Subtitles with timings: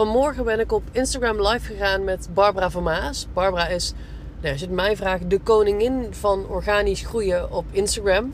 [0.00, 3.26] Vanmorgen ben ik op Instagram live gegaan met Barbara van Maas.
[3.32, 3.92] Barbara is,
[4.40, 8.32] nou, als je het mij vraagt, de koningin van organisch groeien op Instagram.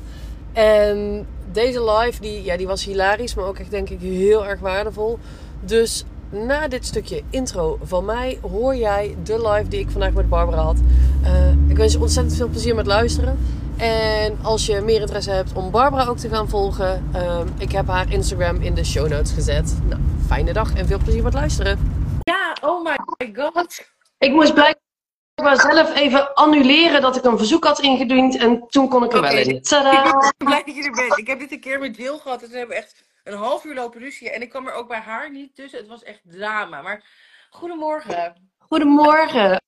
[0.52, 4.60] En deze live, die, ja, die was hilarisch, maar ook echt denk ik heel erg
[4.60, 5.18] waardevol.
[5.60, 10.28] Dus na dit stukje intro van mij hoor jij de live die ik vandaag met
[10.28, 10.78] Barbara had.
[11.22, 13.38] Uh, ik wens je ontzettend veel plezier met luisteren.
[13.76, 17.86] En als je meer interesse hebt om Barbara ook te gaan volgen, uh, ik heb
[17.86, 19.74] haar Instagram in de show notes gezet.
[19.88, 21.78] Nou, fijne dag en veel plezier met luisteren.
[22.20, 22.96] Ja, oh my
[23.34, 23.90] god.
[24.18, 29.04] Ik moest blijkbaar zelf even annuleren dat ik een verzoek had ingediend en toen kon
[29.04, 29.62] ik er wel in.
[29.62, 30.04] Tadaa!
[30.04, 31.18] Ik ben blij dat je er bent.
[31.18, 33.64] Ik heb dit een keer met Jill gehad en toen hebben we echt een half
[33.64, 34.30] uur lopen ruzie.
[34.30, 35.78] En ik kwam er ook bij haar niet tussen.
[35.78, 36.82] Het was echt drama.
[36.82, 37.04] Maar
[37.50, 38.50] goedemorgen.
[38.58, 39.60] Goedemorgen.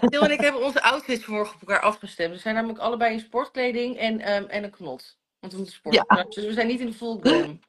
[0.00, 2.34] Jill en ik hebben onze outfits vanmorgen op elkaar afgestemd.
[2.34, 5.18] We zijn namelijk allebei in sportkleding en, um, en een knot.
[5.40, 6.04] Want we moeten sporten.
[6.08, 6.22] Ja.
[6.22, 7.60] Dus we zijn niet in de full glam.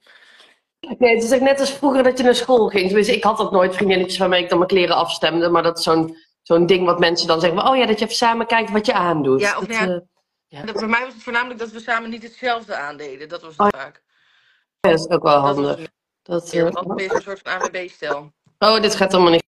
[0.80, 2.92] Nee, het is echt net als vroeger dat je naar school ging.
[2.92, 5.50] Dus ik had dat nooit vriendinnetjes waarmee ik dan mijn kleren afstemde.
[5.50, 7.68] Maar dat is zo'n zo'n ding wat mensen dan zeggen.
[7.68, 9.40] Oh ja, dat je even samen kijkt wat je aandoet.
[9.40, 10.00] Ja, of dat, ja, uh,
[10.48, 10.64] ja.
[10.66, 13.30] Voor mij was het voornamelijk dat we samen niet hetzelfde aandeden.
[13.30, 14.04] Dat was het oh, vaak.
[14.80, 15.76] Ja, dat is ook wel handig.
[15.76, 15.90] Dat,
[16.22, 18.34] dat, dat is een soort van AWB-stel.
[18.60, 19.44] Oh, dit gaat allemaal niet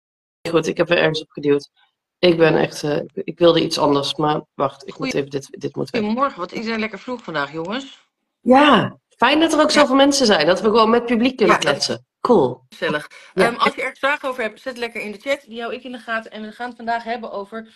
[0.51, 0.67] goed.
[0.67, 1.71] Ik heb er ergens op geduwd.
[2.19, 5.13] Ik ben echt, uh, ik wilde iets anders, maar wacht, ik Goeie...
[5.13, 6.01] moet even dit, dit moet weg.
[6.01, 8.09] Goedemorgen, wat is er lekker vroeg vandaag, jongens?
[8.41, 11.61] Ja, fijn dat er ook zoveel mensen zijn, dat we gewoon met publiek kunnen ja,
[11.61, 12.07] kletsen.
[12.21, 12.65] Cool.
[12.69, 13.11] Gezellig.
[13.35, 13.47] Ja.
[13.47, 15.45] Um, als je ergens vragen over hebt, zet lekker in de chat.
[15.47, 16.31] Die hou ik in de gaten.
[16.31, 17.69] En we gaan het vandaag hebben over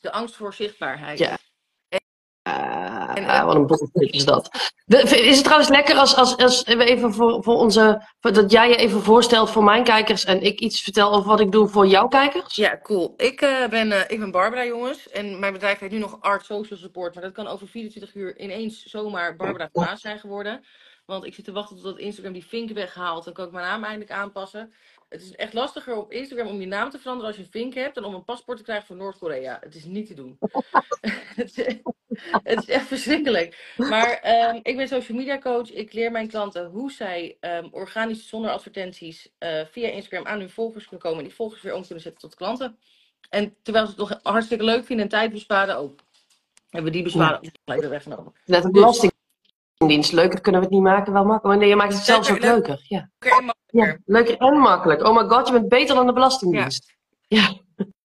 [0.00, 1.18] de angst voor zichtbaarheid.
[1.18, 1.38] Ja.
[2.48, 2.87] Uh,
[3.44, 4.72] wat een bullshit is dat.
[4.86, 8.02] Is het trouwens lekker als, als, als we even voor, voor onze.
[8.20, 11.52] dat jij je even voorstelt voor mijn kijkers en ik iets vertel over wat ik
[11.52, 12.54] doe voor jouw kijkers?
[12.54, 13.14] Ja, cool.
[13.16, 15.08] Ik, uh, ben, uh, ik ben Barbara, jongens.
[15.08, 17.14] En mijn bedrijf heet nu nog Art Social Support.
[17.14, 20.64] Maar dat kan over 24 uur ineens zomaar Barbara Maas zijn geworden.
[21.06, 23.24] Want ik zit te wachten tot Instagram die vink weghaalt.
[23.24, 24.72] Dan kan ik mijn naam eindelijk aanpassen.
[25.08, 27.74] Het is echt lastiger op Instagram om je naam te veranderen als je een vink
[27.74, 29.58] hebt dan om een paspoort te krijgen voor Noord-Korea.
[29.60, 30.38] Het is niet te doen.
[31.36, 31.64] het, is,
[32.42, 33.74] het, is, echt verschrikkelijk.
[33.76, 34.20] Maar
[34.54, 35.72] um, ik ben social media coach.
[35.72, 40.50] Ik leer mijn klanten hoe zij um, organisch zonder advertenties uh, via Instagram aan hun
[40.50, 42.78] volgers kunnen komen en die volgers weer om kunnen zetten tot klanten.
[43.30, 46.00] En terwijl ze het toch hartstikke leuk vinden en tijd besparen ook.
[46.70, 47.50] Hebben we die besparen ja.
[47.64, 48.32] gelijk weer weggenomen.
[48.44, 49.12] Net een belasting
[49.76, 50.12] dienst.
[50.12, 51.60] Leuker kunnen we het niet maken, wel makkelijk.
[51.60, 52.84] Nee, je maakt het zelfs ook leuker.
[52.88, 53.10] Ja.
[53.70, 55.02] Ja, leuker en makkelijk.
[55.02, 56.96] Oh my god, je bent beter dan de Belastingdienst.
[57.26, 57.40] Ja.
[57.40, 57.54] ja.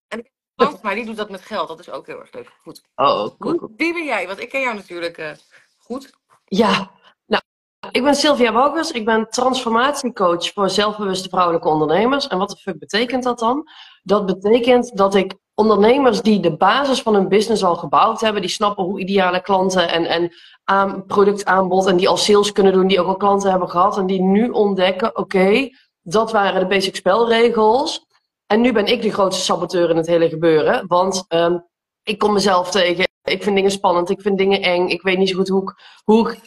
[0.08, 0.20] En
[0.60, 1.68] ik die doet dat met geld.
[1.68, 2.52] Dat is ook heel erg leuk.
[2.62, 2.82] Goed.
[2.96, 3.72] Oh, cool.
[3.78, 4.28] Wie ben jij?
[4.28, 5.32] Want ik ken jou natuurlijk uh,
[5.78, 6.14] goed.
[6.46, 6.92] Ja,
[7.26, 7.44] nou,
[7.92, 8.92] ik ben Sylvia Bogers.
[8.92, 12.28] Ik ben transformatiecoach voor zelfbewuste vrouwelijke ondernemers.
[12.28, 13.70] En wat de fuck betekent dat dan?
[14.04, 18.52] Dat betekent dat ik ondernemers die de basis van hun business al gebouwd hebben, die
[18.52, 20.32] snappen hoe ideale klanten en, en
[20.64, 24.06] aan productaanbod en die al sales kunnen doen, die ook al klanten hebben gehad en
[24.06, 25.70] die nu ontdekken, oké,
[26.02, 28.06] dat waren de basic spelregels.
[28.46, 31.66] En nu ben ik de grootste saboteur in het hele gebeuren, want um,
[32.04, 35.30] ik kom mezelf tegen, ik vind dingen spannend, ik vind dingen eng, ik weet niet
[35.30, 36.40] zo goed hoe ik, hoe ik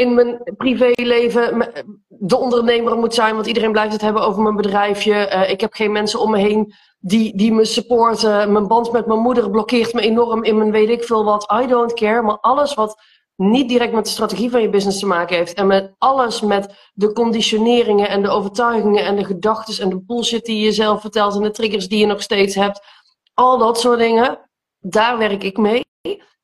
[0.00, 1.72] in mijn privéleven
[2.08, 5.12] de ondernemer moet zijn, want iedereen blijft het hebben over mijn bedrijfje.
[5.12, 8.52] Uh, ik heb geen mensen om me heen die, die me supporten.
[8.52, 11.52] Mijn band met mijn moeder blokkeert me enorm in mijn weet ik veel wat.
[11.62, 12.22] I don't care.
[12.22, 13.02] Maar alles wat
[13.36, 15.54] niet direct met de strategie van je business te maken heeft.
[15.54, 20.44] En met alles met de conditioneringen en de overtuigingen en de gedachten en de bullshit
[20.44, 22.80] die je jezelf vertelt en de triggers die je nog steeds hebt.
[23.34, 24.50] Al dat soort dingen.
[24.78, 25.80] Daar werk ik mee.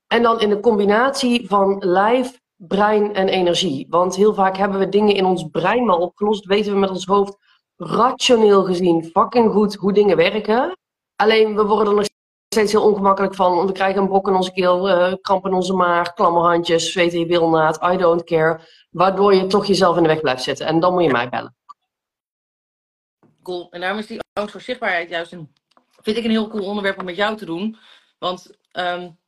[0.06, 3.86] En dan in de combinatie van lijf, brein en energie.
[3.90, 6.44] Want heel vaak hebben we dingen in ons brein al opgelost.
[6.44, 7.36] Weten we met ons hoofd
[7.76, 10.78] rationeel gezien fucking goed hoe dingen werken.
[11.16, 12.06] Alleen we worden er nog
[12.54, 13.66] steeds heel ongemakkelijk van.
[13.66, 17.12] We krijgen een brok in onze keel, uh, kramp in onze maag, klamme handjes, zweet
[17.12, 18.60] in je bilnaad, I don't care.
[18.90, 20.66] Waardoor je toch jezelf in de weg blijft zitten.
[20.66, 21.56] En dan moet je mij bellen.
[23.42, 23.70] Cool.
[23.70, 25.52] En daarom is die angst voor zichtbaarheid juist een,
[26.02, 27.76] vind ik een heel cool onderwerp om met jou te doen.
[28.18, 29.18] Want um,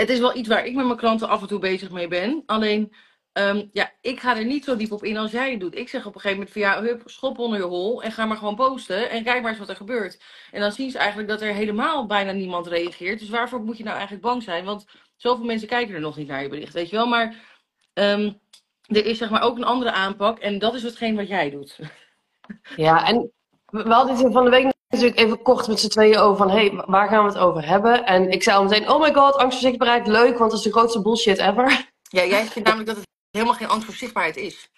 [0.00, 2.42] het is wel iets waar ik met mijn klanten af en toe bezig mee ben.
[2.46, 2.92] Alleen
[3.32, 5.76] Um, ja, ik ga er niet zo diep op in als jij het doet.
[5.76, 8.24] Ik zeg op een gegeven moment van ja, hup, schop onder je hol en ga
[8.24, 10.22] maar gewoon posten en kijk maar eens wat er gebeurt.
[10.50, 13.18] En dan zien ze eigenlijk dat er helemaal bijna niemand reageert.
[13.18, 14.64] Dus waarvoor moet je nou eigenlijk bang zijn?
[14.64, 14.86] Want
[15.16, 17.06] zoveel mensen kijken er nog niet naar je bericht, weet je wel.
[17.06, 17.34] Maar
[17.94, 18.40] um,
[18.86, 21.78] er is zeg maar ook een andere aanpak en dat is hetgeen wat jij doet.
[22.76, 23.32] Ja, en
[23.66, 26.84] we hadden van de week natuurlijk even kort met z'n tweeën over van, hé, hey,
[26.86, 28.06] waar gaan we het over hebben?
[28.06, 30.64] En ik zei al meteen, oh my god, angst voor zichtbaarheid, leuk, want dat is
[30.64, 31.90] de grootste bullshit ever.
[32.02, 34.70] Ja, jij vindt namelijk dat het helemaal geen angst voor zichtbaarheid is.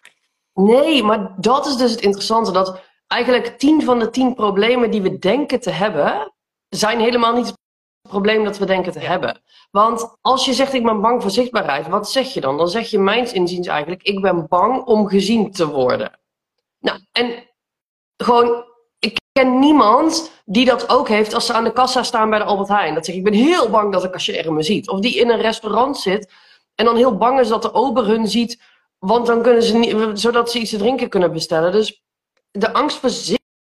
[0.54, 2.52] Nee, maar dat is dus het interessante.
[2.52, 6.32] Dat eigenlijk tien van de tien problemen die we denken te hebben,
[6.68, 7.56] zijn helemaal niet het
[8.08, 9.42] probleem dat we denken te hebben.
[9.70, 12.56] Want als je zegt ik ben bang voor zichtbaarheid, wat zeg je dan?
[12.56, 16.18] Dan zeg je mijns inziens eigenlijk ik ben bang om gezien te worden.
[16.78, 17.48] Nou, en
[18.16, 18.64] gewoon,
[19.40, 22.68] ken niemand die dat ook heeft als ze aan de kassa staan bij de Albert
[22.68, 22.94] Heijn.
[22.94, 24.88] Dat zegt, ik ben heel bang dat de cashier me ziet.
[24.88, 26.32] Of die in een restaurant zit
[26.74, 28.62] en dan heel bang is dat de ober hun ziet,
[28.98, 31.72] want dan kunnen ze niet, zodat ze iets te drinken kunnen bestellen.
[31.72, 32.02] Dus
[32.50, 33.10] de angst voor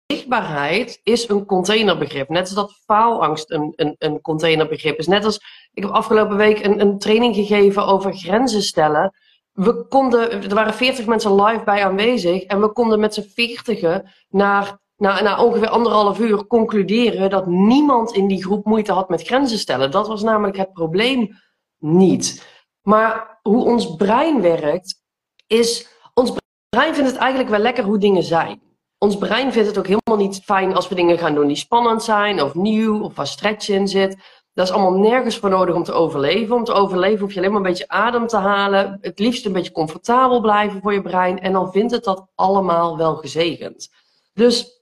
[0.07, 2.29] zichtbaarheid is een containerbegrip.
[2.29, 5.07] Net als dat faalangst een, een, een containerbegrip is.
[5.07, 5.35] Net als,
[5.73, 9.13] ik heb afgelopen week een, een training gegeven over grenzen stellen
[9.57, 14.11] we konden, er waren 40 mensen live bij aanwezig en we konden met z'n veertigen
[14.29, 19.23] na, na, na ongeveer anderhalf uur concluderen dat niemand in die groep moeite had met
[19.23, 19.91] grenzen stellen.
[19.91, 21.37] Dat was namelijk het probleem
[21.77, 22.45] niet.
[22.81, 25.01] Maar hoe ons brein werkt,
[25.47, 26.31] is ons
[26.69, 28.61] brein vindt het eigenlijk wel lekker hoe dingen zijn.
[28.97, 32.03] Ons brein vindt het ook helemaal niet fijn als we dingen gaan doen die spannend
[32.03, 34.17] zijn of nieuw of waar stretch in zit.
[34.53, 36.55] Dat is allemaal nergens voor nodig om te overleven.
[36.55, 38.97] Om te overleven hoef je alleen maar een beetje adem te halen.
[39.01, 41.39] Het liefst een beetje comfortabel blijven voor je brein.
[41.39, 43.89] En dan vindt het dat allemaal wel gezegend.
[44.33, 44.76] Dus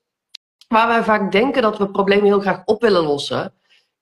[0.67, 3.53] waar wij vaak denken dat we problemen heel graag op willen lossen,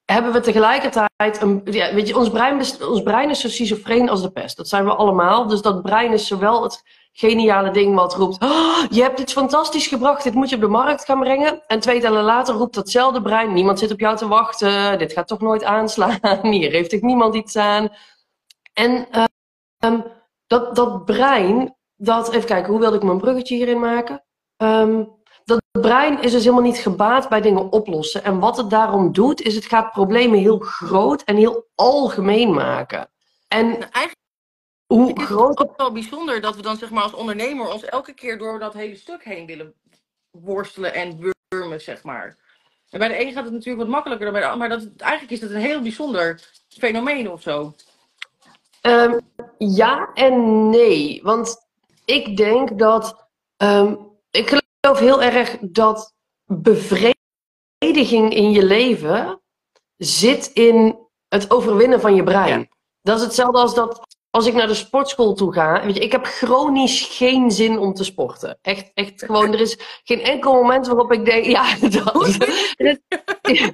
[0.06, 1.62] hebben we tegelijkertijd een.
[1.66, 4.58] Ja, weet je, ons brein, ons brein is zo schizofreen als de pest.
[4.58, 5.48] Dat zijn we allemaal.
[5.48, 9.88] Dus dat brein is zowel het geniale ding wat roept: oh, Je hebt dit fantastisch
[9.88, 11.64] gebracht, dit moet je op de markt gaan brengen.
[11.68, 15.28] En twee tellen later roept datzelfde brein: Niemand zit op jou te wachten, dit gaat
[15.28, 17.90] toch nooit aanslaan, hier heeft toch niemand iets aan.
[18.74, 20.00] En uh,
[20.48, 24.24] dat, dat brein, dat, even kijken, hoe wilde ik mijn bruggetje hierin maken?
[24.58, 28.24] Um, dat brein is dus helemaal niet gebaat bij dingen oplossen.
[28.24, 33.10] En wat het daarom doet, is het gaat problemen heel groot en heel algemeen maken.
[33.48, 34.16] En nou, eigenlijk
[34.86, 35.58] hoe groot...
[35.60, 38.38] Het is ook wel bijzonder dat we dan zeg maar als ondernemer ons elke keer
[38.38, 39.74] door dat hele stuk heen willen
[40.32, 42.38] worstelen en wurmen, zeg maar.
[42.90, 44.90] En bij de een gaat het natuurlijk wat makkelijker dan bij de ander, maar dat,
[44.98, 47.74] eigenlijk is dat een heel bijzonder fenomeen of zo.
[48.82, 49.20] Um,
[49.58, 51.20] ja en nee.
[51.24, 51.68] Want
[52.06, 53.28] ik denk dat.
[53.58, 54.63] Um, ik geloof
[55.00, 56.14] heel erg dat
[56.46, 59.42] bevrediging in je leven
[59.98, 62.70] zit in het overwinnen van je brein.
[63.02, 66.12] Dat is hetzelfde als dat als ik naar de sportschool toe ga, weet je, ik
[66.12, 68.60] heb chronisch geen zin om te sporten.
[68.62, 72.36] Echt, echt gewoon, er is geen enkel moment waarop ik denk, ja, dat.
[72.38, 72.48] er,
[72.78, 72.98] is,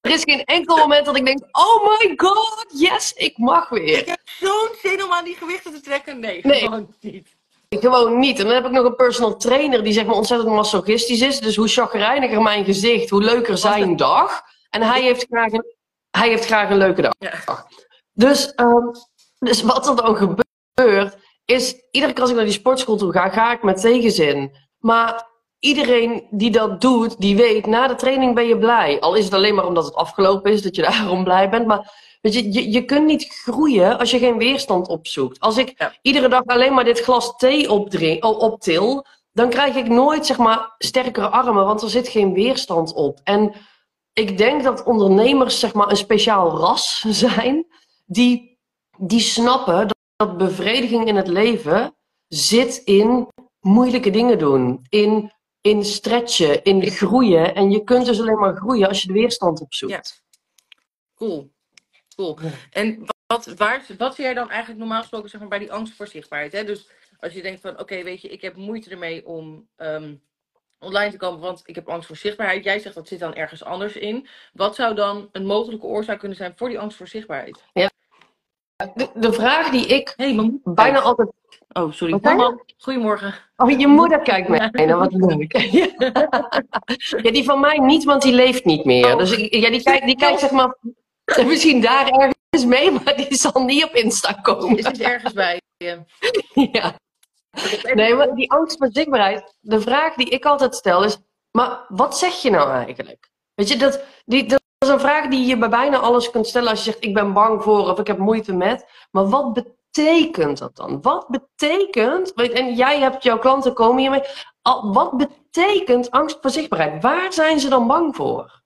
[0.00, 3.98] er is geen enkel moment dat ik denk, oh my god, yes, ik mag weer.
[3.98, 6.20] Ik heb zo'n zin om aan die gewichten te trekken.
[6.20, 6.60] Nee, nee.
[6.60, 7.36] gewoon niet.
[7.68, 8.38] Gewoon niet.
[8.38, 11.40] En dan heb ik nog een personal trainer die zeg maar ontzettend masochistisch is.
[11.40, 14.42] Dus hoe chagrijniger mijn gezicht, hoe leuker zijn dag.
[14.70, 15.64] En hij heeft graag een,
[16.10, 17.12] hij heeft graag een leuke dag.
[17.18, 17.66] Ja.
[18.12, 18.90] Dus um,
[19.38, 23.28] dus wat er dan gebeurt, is iedere keer als ik naar die sportschool toe ga,
[23.28, 24.56] ga ik met tegenzin.
[24.78, 25.26] Maar
[25.58, 29.00] iedereen die dat doet, die weet, na de training ben je blij.
[29.00, 31.66] Al is het alleen maar omdat het afgelopen is, dat je daarom blij bent.
[31.66, 35.40] Maar weet je, je, je kunt niet groeien als je geen weerstand opzoekt.
[35.40, 40.26] Als ik iedere dag alleen maar dit glas thee opdrink, optil, dan krijg ik nooit
[40.26, 43.20] zeg maar sterkere armen, want er zit geen weerstand op.
[43.24, 43.52] En
[44.12, 47.66] ik denk dat ondernemers zeg maar een speciaal ras zijn
[48.06, 48.58] die
[48.98, 51.96] die snappen dat, dat bevrediging in het leven
[52.28, 53.28] zit in
[53.60, 54.86] moeilijke dingen doen.
[54.88, 57.54] In, in stretchen, in groeien.
[57.54, 59.92] En je kunt dus alleen maar groeien als je de weerstand opzoekt.
[59.92, 60.02] Ja.
[61.14, 61.50] Cool.
[62.18, 62.38] Cool.
[62.70, 65.94] En wat, waar, wat zie jij dan eigenlijk normaal gesproken zeg maar, bij die angst
[65.94, 66.52] voor zichtbaarheid?
[66.52, 66.64] Hè?
[66.64, 70.14] Dus als je denkt van, oké, weet je, ik heb moeite ermee om ehm,
[70.78, 72.64] online te komen, want ik heb angst voor zichtbaarheid.
[72.64, 74.26] Jij zegt dat zit dan ergens anders in.
[74.52, 77.64] Wat zou dan een mogelijke oorzaak kunnen zijn voor die angst voor zichtbaarheid?
[77.72, 77.90] Ja,
[78.94, 81.28] de, de vraag die ik hey, bijna altijd.
[81.72, 82.18] Oh, sorry.
[82.22, 83.34] Mama, goedemorgen.
[83.56, 84.86] Oh, je moeder kijkt mee.
[84.86, 85.52] Nou, wat leuk.
[87.24, 89.12] ja, die van mij niet, want die leeft niet meer.
[89.12, 89.18] Oh.
[89.18, 90.76] Dus ja, die, kijkt, die kijkt zeg maar
[91.46, 94.78] misschien daar ergens mee, maar die zal niet op Insta komen.
[94.78, 96.02] Is het ergens bij je?
[96.72, 96.94] ja.
[97.94, 99.56] Nee, maar die angst voor zichtbaarheid.
[99.60, 101.18] De vraag die ik altijd stel is:
[101.50, 103.30] maar wat zeg je nou eigenlijk?
[103.54, 106.68] Weet je, dat, die, dat is een vraag die je bij bijna alles kunt stellen
[106.68, 108.86] als je zegt ik ben bang voor of ik heb moeite met.
[109.10, 111.02] Maar wat betekent dat dan?
[111.02, 114.22] Wat betekent, en jij hebt jouw klanten komen hiermee,
[114.82, 117.02] wat betekent angst voor zichtbaarheid?
[117.02, 118.62] Waar zijn ze dan bang voor?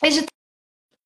[0.00, 0.32] Is het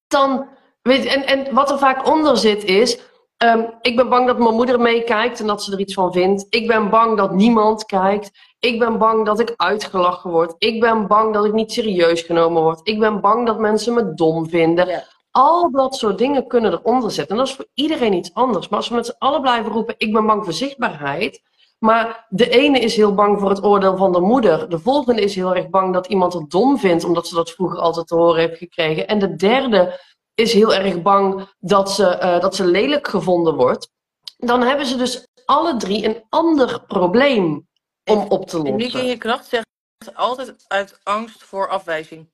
[0.07, 0.49] dan,
[0.83, 2.99] weet, en, en wat er vaak onder zit is,
[3.41, 6.47] Ehm, ik ben bang dat mijn moeder meekijkt en dat ze er iets van vindt.
[6.51, 8.31] Ik ben bang dat niemand kijkt.
[8.59, 10.55] Ik ben bang dat ik uitgelachen word.
[10.59, 12.81] Ik ben bang dat ik niet serieus genomen word.
[12.83, 15.05] Ik ben bang dat mensen me dom vinden.
[15.31, 17.33] Al dat soort dingen kunnen eronder zitten.
[17.33, 18.69] En dat is voor iedereen iets anders.
[18.69, 21.43] Maar als we met z'n allen blijven roepen: ik ben bang voor zichtbaarheid.
[21.79, 24.69] Maar de ene is heel bang voor het oordeel van de moeder.
[24.69, 27.79] De volgende is heel erg bang dat iemand het dom vindt, omdat ze dat vroeger
[27.79, 29.09] altijd te horen heeft gekregen.
[29.09, 30.01] En de derde
[30.35, 33.91] is heel erg bang dat ze, uh, dat ze lelijk gevonden wordt.
[34.37, 37.69] Dan hebben ze dus alle drie een ander probleem
[38.05, 38.73] om op te lossen.
[38.73, 39.69] En nu in je kracht zeggen
[40.15, 42.31] altijd uit angst voor afwijzing.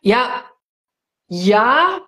[0.00, 0.52] Ja,
[1.26, 2.04] ja.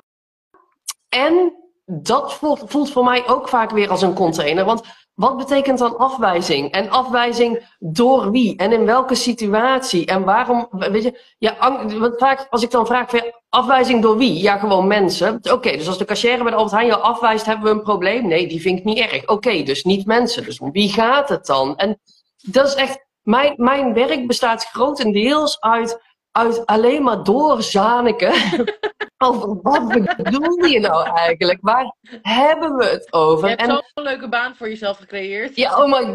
[1.08, 4.64] En dat voelt, voelt voor mij ook vaak weer als een container.
[4.64, 4.82] Want
[5.14, 6.70] wat betekent dan afwijzing?
[6.70, 8.56] En afwijzing door wie?
[8.56, 10.06] En in welke situatie?
[10.06, 10.68] En waarom?
[10.70, 11.56] Weet je, ja,
[11.98, 13.10] want vaak als ik dan vraag,
[13.48, 14.42] afwijzing door wie?
[14.42, 15.38] Ja, gewoon mensen.
[15.52, 18.26] Oké, dus als de cashier bij de Albert Heijn jou afwijst, hebben we een probleem?
[18.26, 19.28] Nee, die vind ik niet erg.
[19.28, 20.44] Oké, dus niet mensen.
[20.44, 21.76] Dus wie gaat het dan?
[21.76, 22.00] En
[22.36, 26.02] dat is echt, mijn, mijn werk bestaat grotendeels uit,
[26.32, 28.32] uit alleen maar doorzaniken.
[29.22, 31.58] over wat bedoel je nou eigenlijk?
[31.60, 33.48] Waar hebben we het over?
[33.48, 35.56] Je hebt zo'n leuke baan voor jezelf gecreëerd.
[35.56, 36.14] Ja, oh my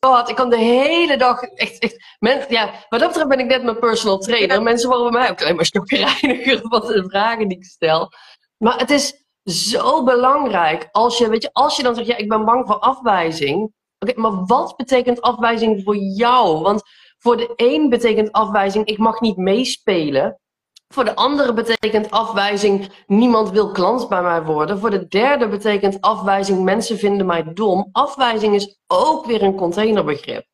[0.00, 0.28] god.
[0.28, 3.62] Ik kan de hele dag echt, echt men, ja, wat dat betreft ben ik net
[3.62, 4.62] mijn personal trainer.
[4.62, 8.12] Mensen worden bij mij ook alleen maar stokkereiniger van de vragen die ik stel.
[8.58, 12.28] Maar het is zo belangrijk als je, weet je, als je dan zegt, ja, ik
[12.28, 13.72] ben bang voor afwijzing.
[13.98, 16.60] Oké, maar wat betekent afwijzing voor jou?
[16.60, 16.82] Want
[17.18, 20.40] voor de een betekent afwijzing, ik mag niet meespelen.
[20.88, 24.78] Voor de andere betekent afwijzing, niemand wil klant bij mij worden.
[24.78, 27.88] Voor de derde betekent afwijzing, mensen vinden mij dom.
[27.92, 30.46] Afwijzing is ook weer een containerbegrip.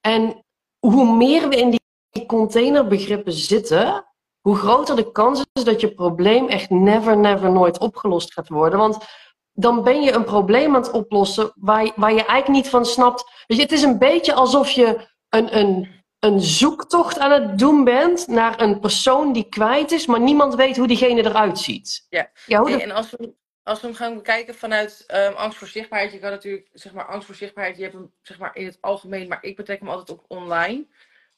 [0.00, 0.44] En
[0.78, 4.04] hoe meer we in die containerbegrippen zitten,
[4.40, 8.78] hoe groter de kans is dat je probleem echt never, never, nooit opgelost gaat worden.
[8.78, 8.98] Want
[9.52, 13.44] dan ben je een probleem aan het oplossen waar, waar je eigenlijk niet van snapt.
[13.46, 15.88] Je, het is een beetje alsof je een, een,
[16.20, 20.76] een zoektocht aan het doen bent naar een persoon die kwijt is, maar niemand weet
[20.76, 22.06] hoe diegene eruit ziet.
[22.46, 26.18] Ja, en als we, als we hem gaan bekijken vanuit um, angst voor zichtbaarheid, je
[26.18, 29.28] kan natuurlijk, zeg maar, angst voor zichtbaarheid, je hebt hem zeg maar, in het algemeen,
[29.28, 30.86] maar ik betrek hem altijd op online.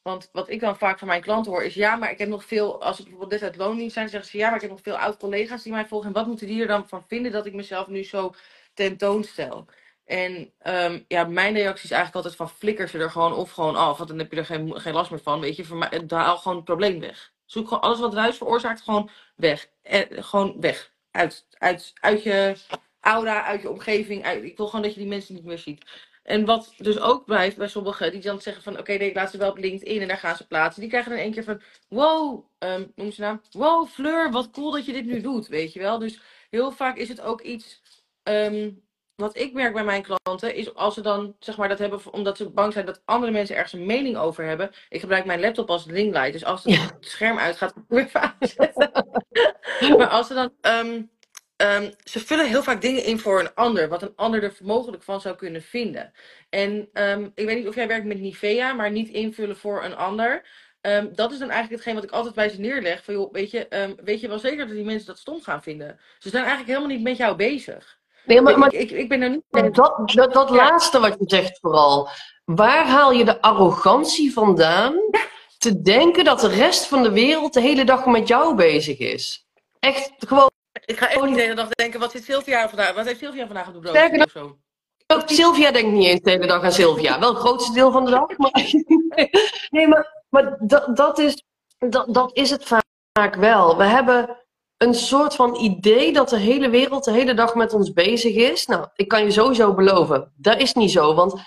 [0.01, 2.45] Want wat ik dan vaak van mijn klanten hoor is, ja, maar ik heb nog
[2.45, 4.81] veel, als ik bijvoorbeeld dit uit loondienst zijn, zeggen ze, ja, maar ik heb nog
[4.81, 6.07] veel oud-collega's die mij volgen.
[6.07, 8.33] En wat moeten die er dan van vinden dat ik mezelf nu zo
[8.73, 9.65] tentoonstel?
[10.05, 13.75] En um, ja, mijn reactie is eigenlijk altijd van flikker ze er gewoon of gewoon
[13.75, 13.97] af.
[13.97, 15.39] Want dan heb je er geen, geen last meer van.
[15.39, 17.31] Weet je, mij, haal gewoon het probleem weg.
[17.45, 19.69] Zoek gewoon alles wat ruis veroorzaakt, gewoon weg.
[19.81, 20.91] En, gewoon weg.
[21.11, 22.55] Uit, uit, uit je
[22.99, 24.27] aura, uit je omgeving.
[24.27, 25.85] Ik wil gewoon dat je die mensen niet meer ziet.
[26.23, 28.79] En wat dus ook blijft bij sommigen, die dan zeggen van...
[28.79, 30.81] Oké, ik laat ze wel op LinkedIn en daar gaan ze plaatsen.
[30.81, 31.61] Die krijgen dan één keer van...
[31.89, 33.41] Wow, um, noem ze naam.
[33.51, 35.99] Wow, Fleur, wat cool dat je dit nu doet, weet je wel.
[35.99, 37.81] Dus heel vaak is het ook iets...
[38.23, 38.82] Um,
[39.15, 42.37] wat ik merk bij mijn klanten is als ze dan zeg maar dat hebben omdat
[42.37, 44.71] ze bang zijn dat andere mensen ergens een mening over hebben.
[44.89, 48.91] Ik gebruik mijn laptop als ringlight, dus als het scherm uitgaat, moet ik aanzetten.
[49.97, 51.11] maar als ze dan um,
[51.57, 55.03] um, ze vullen heel vaak dingen in voor een ander, wat een ander er mogelijk
[55.03, 56.11] van zou kunnen vinden.
[56.49, 59.95] En um, ik weet niet of jij werkt met Nivea, maar niet invullen voor een
[59.95, 60.45] ander.
[60.81, 63.03] Um, dat is dan eigenlijk hetgeen wat ik altijd bij ze neerleg.
[63.03, 65.63] Van, joh, weet, je, um, weet je wel zeker dat die mensen dat stom gaan
[65.63, 65.99] vinden?
[66.19, 68.01] Ze zijn eigenlijk helemaal niet met jou bezig.
[68.25, 69.43] Nee, maar, maar ik, ik, ben er niet.
[69.49, 69.75] Dat,
[70.13, 72.09] dat, dat laatste wat je zegt vooral.
[72.45, 74.95] Waar haal je de arrogantie vandaan
[75.57, 79.45] te denken dat de rest van de wereld de hele dag met jou bezig is?
[79.79, 80.51] Echt gewoon.
[80.85, 83.45] Ik ga echt niet de hele dag denken, wat, zit Sylvia vandaag, wat heeft Sylvia
[83.45, 84.57] vandaag op de brood zo?
[85.07, 87.19] Ook Sylvia denkt niet eens de hele dag aan Sylvia.
[87.19, 88.27] Wel het grootste deel van de dag.
[88.37, 89.29] Maar,
[89.69, 91.43] nee, maar, maar dat, dat, is,
[91.77, 93.77] dat, dat is het vaak wel.
[93.77, 94.42] We hebben
[94.83, 98.65] een soort van idee dat de hele wereld de hele dag met ons bezig is.
[98.65, 101.13] Nou, ik kan je sowieso beloven, dat is niet zo.
[101.13, 101.41] Want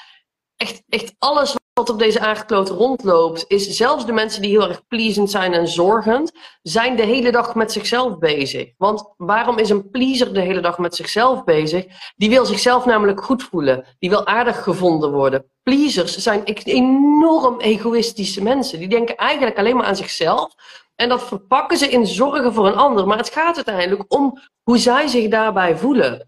[0.56, 4.86] echt, echt alles wat op deze aangekloot rondloopt, is zelfs de mensen die heel erg
[4.86, 8.72] pleasend zijn en zorgend, zijn de hele dag met zichzelf bezig.
[8.76, 11.84] Want waarom is een pleaser de hele dag met zichzelf bezig?
[12.16, 13.84] Die wil zichzelf namelijk goed voelen.
[13.98, 15.50] Die wil aardig gevonden worden.
[15.62, 18.78] Pleasers zijn enorm egoïstische mensen.
[18.78, 20.54] Die denken eigenlijk alleen maar aan zichzelf.
[20.96, 23.06] En dat verpakken ze in zorgen voor een ander.
[23.06, 26.26] Maar het gaat uiteindelijk om hoe zij zich daarbij voelen.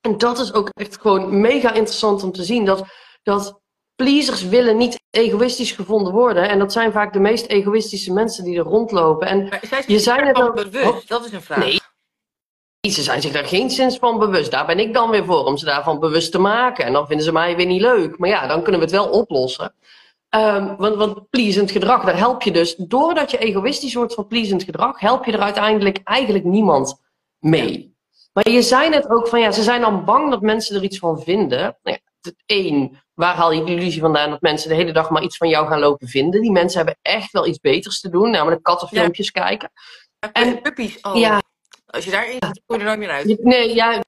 [0.00, 2.64] En dat is ook echt gewoon mega interessant om te zien.
[2.64, 2.84] Dat,
[3.22, 3.60] dat
[3.94, 6.48] pleasers willen niet egoïstisch gevonden worden.
[6.48, 9.28] En dat zijn vaak de meest egoïstische mensen die er rondlopen.
[9.28, 10.88] En je zijn het dan bewust?
[10.88, 11.58] Oh, dat is een vraag.
[11.58, 11.80] Nee.
[12.90, 14.50] Ze zijn zich daar geen zins van bewust.
[14.50, 16.84] Daar ben ik dan weer voor, om ze daarvan bewust te maken.
[16.84, 18.18] En dan vinden ze mij weer niet leuk.
[18.18, 19.74] Maar ja, dan kunnen we het wel oplossen.
[20.36, 24.62] Um, want, want pleasend gedrag, daar help je dus, doordat je egoïstisch wordt van pleasend
[24.62, 27.00] gedrag, help je er uiteindelijk eigenlijk niemand
[27.38, 27.94] mee.
[28.32, 30.98] Maar je zei net ook van ja, ze zijn dan bang dat mensen er iets
[30.98, 31.58] van vinden.
[31.82, 35.22] Nou ja, één, waar haal je de illusie vandaan dat mensen de hele dag maar
[35.22, 36.40] iets van jou gaan lopen vinden?
[36.40, 39.72] Die mensen hebben echt wel iets beters te doen, namelijk kattenfilmpjes kijken.
[40.32, 41.16] En puppies, oh.
[41.16, 41.42] ja.
[41.86, 43.44] Als je daarin zit, kom je er nooit meer uit.
[43.44, 44.00] Nee, ja,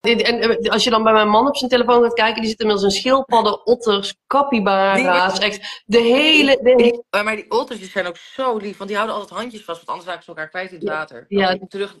[0.00, 2.94] en als je dan bij mijn man op zijn telefoon gaat kijken, die zit inmiddels
[2.94, 5.38] een schildpadden, otters, capybara's.
[5.38, 6.58] Echt de hele.
[6.62, 9.76] De Maar die otters die zijn ook zo lief, want die houden altijd handjes vast,
[9.76, 11.24] want anders raken ze elkaar kwijt in het water.
[11.28, 11.96] Ja, ja terug.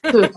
[0.00, 0.28] terug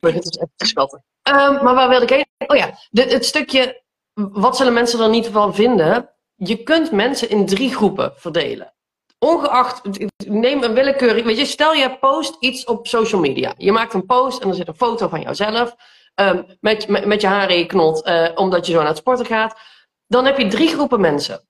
[0.00, 1.04] het is echt te schatten.
[1.30, 2.26] Um, maar waar wilde ik heen?
[2.46, 3.82] Oh ja, de, het stukje.
[4.14, 6.12] Wat zullen mensen er niet van vinden?
[6.44, 8.74] je kunt mensen in drie groepen verdelen.
[9.24, 9.82] Ongeacht,
[10.26, 13.54] neem een willekeurig, weet je, stel je post iets op social media.
[13.56, 15.74] Je maakt een post en er zit een foto van jouzelf.
[16.14, 18.96] Um, met, met, met, je haren in je knot, uh, omdat je zo naar het
[18.96, 19.58] sporten gaat.
[20.06, 21.48] Dan heb je drie groepen mensen.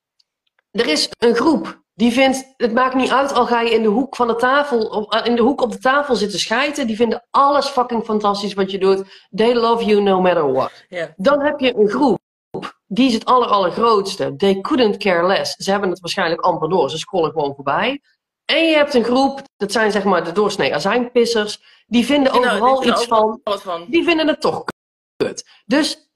[0.71, 3.87] Er is een groep die vindt, het maakt niet uit al ga je in de
[3.87, 6.87] hoek van de tafel, eh, in de hoek op de tafel zitten schijten.
[6.87, 9.27] Die vinden alles fucking fantastisch wat je doet.
[9.35, 10.71] They love you no matter what.
[10.89, 11.09] Yeah.
[11.15, 12.19] Dan heb je een groep,
[12.93, 14.35] die is het aller, allergrootste.
[14.35, 15.55] They couldn't care less.
[15.55, 18.01] Ze hebben het waarschijnlijk amper door, ze scrollen gewoon voorbij.
[18.45, 22.85] En je hebt een groep, dat zijn zeg maar de doorsnee azijnpissers, die vinden overal
[22.85, 23.85] iets van, van.
[23.89, 24.63] die vinden het toch
[25.15, 25.49] kut.
[25.65, 26.09] Dus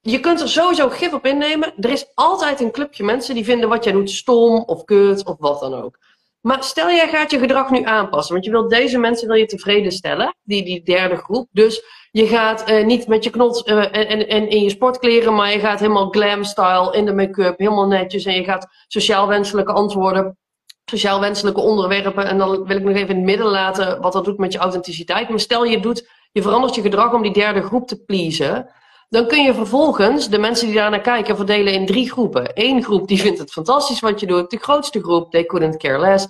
[0.00, 1.74] je kunt er sowieso gif op innemen.
[1.76, 5.36] Er is altijd een clubje mensen die vinden wat jij doet stom of kut of
[5.38, 5.98] wat dan ook.
[6.46, 9.46] Maar stel jij gaat je gedrag nu aanpassen, want je wilt deze mensen wil je
[9.46, 11.48] tevreden stellen, die, die derde groep.
[11.52, 15.34] Dus je gaat eh, niet met je knot eh, en, en, en in je sportkleren,
[15.34, 19.28] maar je gaat helemaal glam style in de make-up, helemaal netjes en je gaat sociaal
[19.28, 20.38] wenselijke antwoorden,
[20.84, 22.26] sociaal wenselijke onderwerpen.
[22.26, 24.58] En dan wil ik nog even in het midden laten wat dat doet met je
[24.58, 25.28] authenticiteit.
[25.28, 28.70] Maar stel je doet, je verandert je gedrag om die derde groep te pleasen.
[29.08, 32.50] Dan kun je vervolgens de mensen die daar naar kijken verdelen in drie groepen.
[32.54, 34.50] Eén groep die vindt het fantastisch wat je doet.
[34.50, 36.26] De grootste groep, they couldn't care less.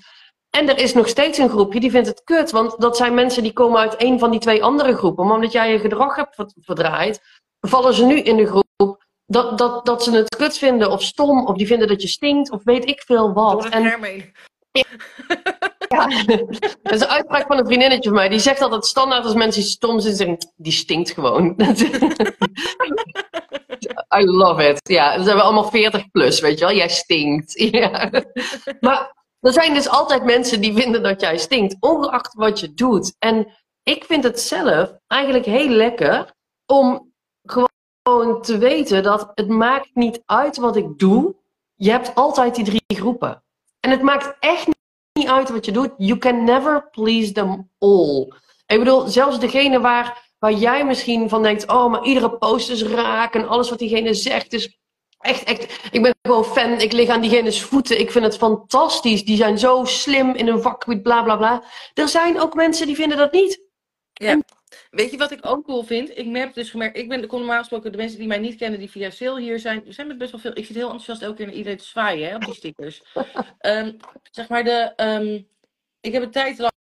[0.51, 2.51] En er is nog steeds een groepje die vindt het kut.
[2.51, 5.27] Want dat zijn mensen die komen uit een van die twee andere groepen.
[5.27, 7.21] Maar omdat jij je gedrag hebt verdraaid,
[7.61, 11.47] vallen ze nu in de groep dat, dat, dat ze het kut vinden of stom.
[11.47, 13.65] Of die vinden dat je stinkt of weet ik veel Door wat.
[13.65, 14.33] het En heen.
[15.89, 16.07] Ja,
[16.83, 18.29] dat is een uitspraak van een vriendinnetje van mij.
[18.29, 21.55] Die zegt altijd standaard als mensen stom zijn, zeggen, die stinkt gewoon.
[24.19, 24.89] I love it.
[24.89, 26.75] Ja, we zijn we allemaal 40 plus, weet je wel.
[26.75, 27.55] Jij stinkt.
[27.77, 28.11] Ja.
[28.81, 33.17] Maar er zijn dus altijd mensen die vinden dat jij stinkt, ongeacht wat je doet.
[33.19, 33.47] En
[33.83, 36.35] ik vind het zelf eigenlijk heel lekker
[36.67, 37.13] om
[38.03, 41.37] gewoon te weten dat het maakt niet uit wat ik doe.
[41.75, 43.45] Je hebt altijd die drie groepen.
[43.87, 44.67] En het maakt echt
[45.13, 45.91] niet uit wat je doet.
[45.97, 48.33] You can never please them all.
[48.67, 52.83] Ik bedoel, zelfs degene waar, waar jij misschien van denkt: oh, maar iedere post is
[52.83, 54.79] raak en alles wat diegene zegt is
[55.19, 55.89] echt, echt.
[55.91, 56.81] Ik ben gewoon fan.
[56.81, 58.01] Ik lig aan diegene's voeten.
[58.01, 59.25] Ik vind het fantastisch.
[59.25, 61.63] Die zijn zo slim in hun vakgebied, bla bla bla.
[61.95, 63.61] Er zijn ook mensen die vinden dat niet.
[64.13, 64.41] Ja.
[64.91, 66.19] Weet je wat ik ook cool vind?
[66.19, 68.79] Ik heb dus gemerkt, ik ben de normaal gesproken de mensen die mij niet kennen,
[68.79, 70.57] die via sale hier zijn, er zijn met best wel veel.
[70.57, 73.03] Ik zit heel enthousiast elke keer naar iedereen te zwaaien hè, op die stickers.
[73.59, 73.93] Ehm,
[74.31, 75.43] zeg maar de, ehm,
[76.01, 76.75] ik heb een tijd lang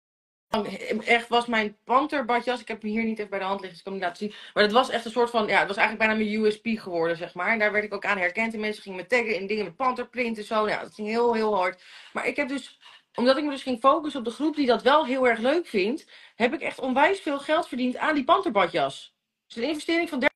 [1.05, 2.61] echt was mijn panterbadjas.
[2.61, 4.11] Ik heb hem hier niet even bij de hand liggen, dus ik kan hem niet
[4.11, 4.51] laten zien.
[4.53, 7.17] Maar dat was echt een soort van, ja, het was eigenlijk bijna mijn USP geworden,
[7.17, 7.51] zeg maar.
[7.51, 8.53] En daar werd ik ook aan herkend.
[8.53, 10.67] En mensen gingen me taggen in dingen met panterprint en zo.
[10.67, 11.83] Ja, dat ging heel, heel hard.
[12.13, 12.79] Maar ik heb dus,
[13.15, 15.67] omdat ik me dus ging focussen op de groep die dat wel heel erg leuk
[15.67, 19.15] vindt, heb ik echt onwijs veel geld verdiend aan die panterbadjas.
[19.47, 20.29] Het is een investering van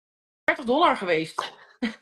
[0.45, 1.51] 30 dollar geweest.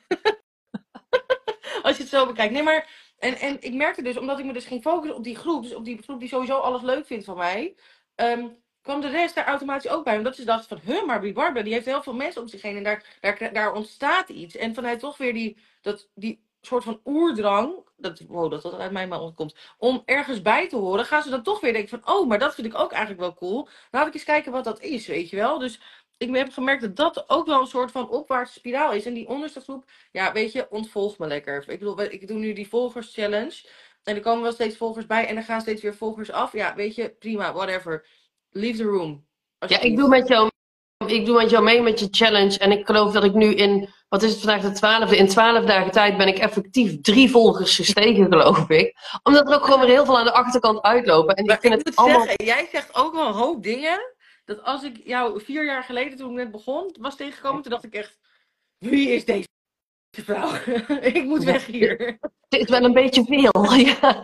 [1.84, 2.54] Als je het zo bekijkt.
[2.54, 5.36] Nee, maar, en, en ik merkte dus, omdat ik me dus ging focussen op die
[5.36, 7.76] groep, dus op die groep die sowieso alles leuk vindt van mij,
[8.16, 8.48] ehm,
[8.82, 10.18] kwam de rest daar automatisch ook bij.
[10.18, 12.62] Omdat ze dachten van, huh, maar die Barbara, die heeft heel veel mensen om zich
[12.62, 14.56] heen en daar, daar, daar ontstaat iets.
[14.56, 18.92] En vanuit toch weer die, dat, die soort van oerdrang, dat, wow, dat dat uit
[18.92, 22.16] mij maar ontkomt, om ergens bij te horen, gaan ze dan toch weer denken van,
[22.16, 23.68] oh, maar dat vind ik ook eigenlijk wel cool.
[23.92, 25.60] Laat ik eens kijken wat dat is, weet je wel.
[25.60, 25.80] Dus
[26.18, 29.06] ik heb gemerkt dat dat ook wel een soort van opwaartse spiraal is.
[29.06, 31.70] En die onderste groep, ja, weet je, ontvolg me lekker.
[31.70, 33.68] Ik bedoel, ik doe nu die volgers challenge.
[34.04, 36.52] En er komen wel steeds volgers bij en er gaan steeds weer volgers af.
[36.52, 38.08] Ja, weet je, prima, whatever.
[38.50, 39.26] Leave the room.
[39.68, 40.50] Ja, ik doe met jou,
[40.98, 42.60] ik doe met jou mee met je challenge.
[42.60, 45.18] En ik geloof dat ik nu in, wat is het vandaag de twaalfde?
[45.18, 48.96] In twaalf dagen tijd ben ik effectief drie volgers gestegen, geloof ik.
[49.24, 51.36] Omdat er ook gewoon weer heel veel aan de achterkant uitlopen.
[51.36, 52.26] En ik vind ik het moet allemaal...
[52.26, 54.14] zeggen, jij zegt ook wel een hoop dingen.
[54.46, 57.84] Dat als ik jou vier jaar geleden, toen ik net begon, was tegengekomen, toen dacht
[57.84, 58.18] ik echt,
[58.78, 59.48] wie is deze
[60.24, 60.50] vrouw?
[61.02, 62.18] ik moet weg hier.
[62.50, 64.24] Het is wel een beetje veel, ja.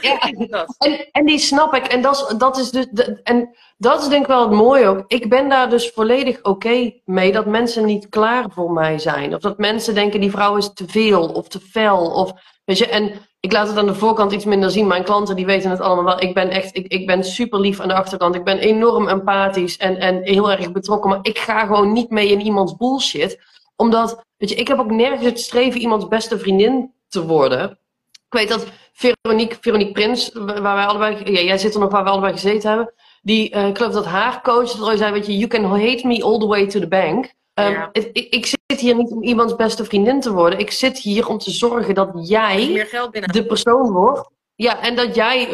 [0.78, 1.86] En, en die snap ik.
[1.86, 2.86] En dat is, dat is dus.
[3.22, 5.04] En dat is denk ik wel het mooie ook.
[5.06, 9.34] Ik ben daar dus volledig oké mee dat mensen niet klaar voor mij zijn.
[9.34, 12.10] Of dat mensen denken die vrouw is te veel of te fel.
[12.10, 12.32] Of,
[12.64, 14.86] weet je, en ik laat het aan de voorkant iets minder zien.
[14.86, 16.20] Mijn klanten die weten het allemaal wel.
[16.20, 18.34] Ik ben echt, ik, ik ben super lief aan de achterkant.
[18.34, 21.10] Ik ben enorm empathisch en, en heel erg betrokken.
[21.10, 23.38] Maar ik ga gewoon niet mee in iemands bullshit.
[23.76, 27.70] Omdat, weet je, ik heb ook nergens het streven iemands beste vriendin te worden.
[28.12, 32.04] Ik weet dat Veronique, Veronique Prins, waar wij allebei, ja, jij zit er nog waar
[32.04, 32.92] we allebei gezeten hebben.
[33.22, 36.06] Die, eh, ik geloof dat haar coach dat ooit zei, weet je, you can hate
[36.06, 37.34] me all the way to the bank.
[37.54, 37.88] Um, Ja.
[37.92, 40.58] het- ik, ik zit hier niet om iemands beste vriendin te worden.
[40.58, 42.86] Ik zit hier om te zorgen dat jij
[43.32, 45.48] de persoon wordt Ja, en dat jij,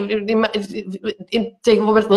[1.29, 2.09] in, tegenwoordig,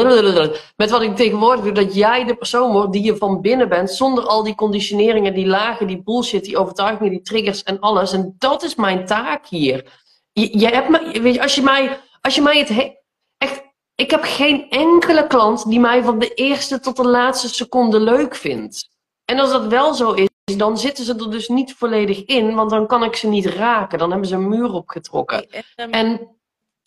[0.76, 3.92] met wat ik tegenwoordig doe, dat jij de persoon wordt die je van binnen bent,
[3.92, 8.14] zonder al die conditioneringen, die lagen, die bullshit, die overtuigingen, die triggers en alles.
[8.14, 9.94] En dat is mijn taak hier.
[10.32, 12.96] Je, je hebt me, weet je, als je mij, als je mij het,
[13.38, 13.62] echt,
[13.96, 18.36] ik heb geen enkele klant die mij van de eerste tot de laatste seconde leuk
[18.36, 18.90] vindt.
[19.26, 22.70] En als dat wel zo is, dan zitten ze er dus niet volledig in, want
[22.70, 24.00] dan kan ik ze niet raken.
[24.00, 25.48] Dan hebben ze een muur opgetrokken.
[25.76, 26.35] En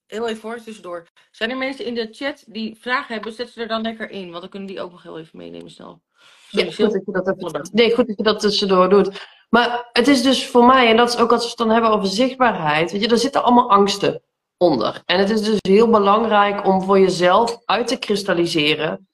[0.09, 1.07] heel even voor, tussendoor.
[1.31, 3.33] Zijn er mensen in de chat die vragen hebben?
[3.33, 5.71] Zet ze er dan lekker in, want dan kunnen die ook nog heel even meenemen
[5.71, 6.03] snel.
[6.49, 9.27] Sorry, ja, goed dat je dat even, nee, goed dat je dat tussendoor doet.
[9.49, 11.91] Maar het is dus voor mij, en dat is ook als we het dan hebben
[11.91, 14.23] over zichtbaarheid, weet je, er zitten allemaal angsten
[14.57, 15.03] onder.
[15.05, 19.09] En het is dus heel belangrijk om voor jezelf uit te kristalliseren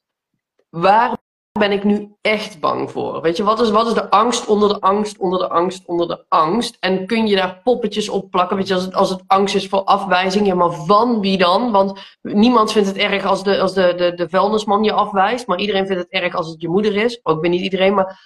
[0.70, 1.16] waar
[1.58, 3.20] ben ik nu echt bang voor?
[3.20, 6.08] Weet je, wat is, wat is de angst onder de angst, onder de angst, onder
[6.08, 6.76] de angst?
[6.80, 8.56] En kun je daar poppetjes op plakken?
[8.56, 11.70] Weet je, als het, als het angst is voor afwijzing, ja, maar van wie dan?
[11.72, 15.58] Want niemand vindt het erg als de, als de, de, de vuilnisman je afwijst, maar
[15.58, 17.20] iedereen vindt het erg als het je moeder is.
[17.22, 18.20] Ook ben niet iedereen, maar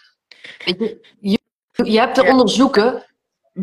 [0.64, 1.38] weet je, je,
[1.72, 3.02] je hebt te onderzoeken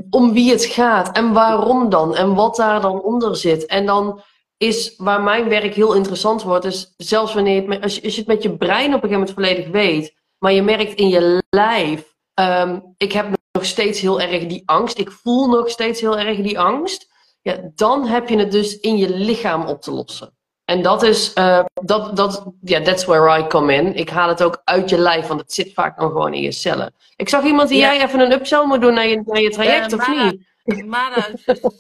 [0.10, 3.66] om wie het gaat en waarom dan en wat daar dan onder zit.
[3.66, 4.22] En dan
[4.66, 8.20] is waar mijn werk heel interessant wordt, is zelfs wanneer het, als, je, als je
[8.20, 11.44] het met je brein op een gegeven moment volledig weet, maar je merkt in je
[11.50, 16.18] lijf, ehm, ik heb nog steeds heel erg die angst, ik voel nog steeds heel
[16.18, 20.34] erg die angst, ja, dan heb je het dus in je lichaam op te lossen.
[20.66, 23.96] En dat is, uh, dat, dat, ja, that's where I come in.
[23.96, 26.52] Ik haal het ook uit je lijf, want het zit vaak dan gewoon in je
[26.52, 26.94] cellen.
[27.16, 29.94] Ik zag iemand die jij even een upsell moet doen naar je, naar je traject,
[29.94, 30.86] uh, of Mara, niet?
[30.86, 31.28] Mara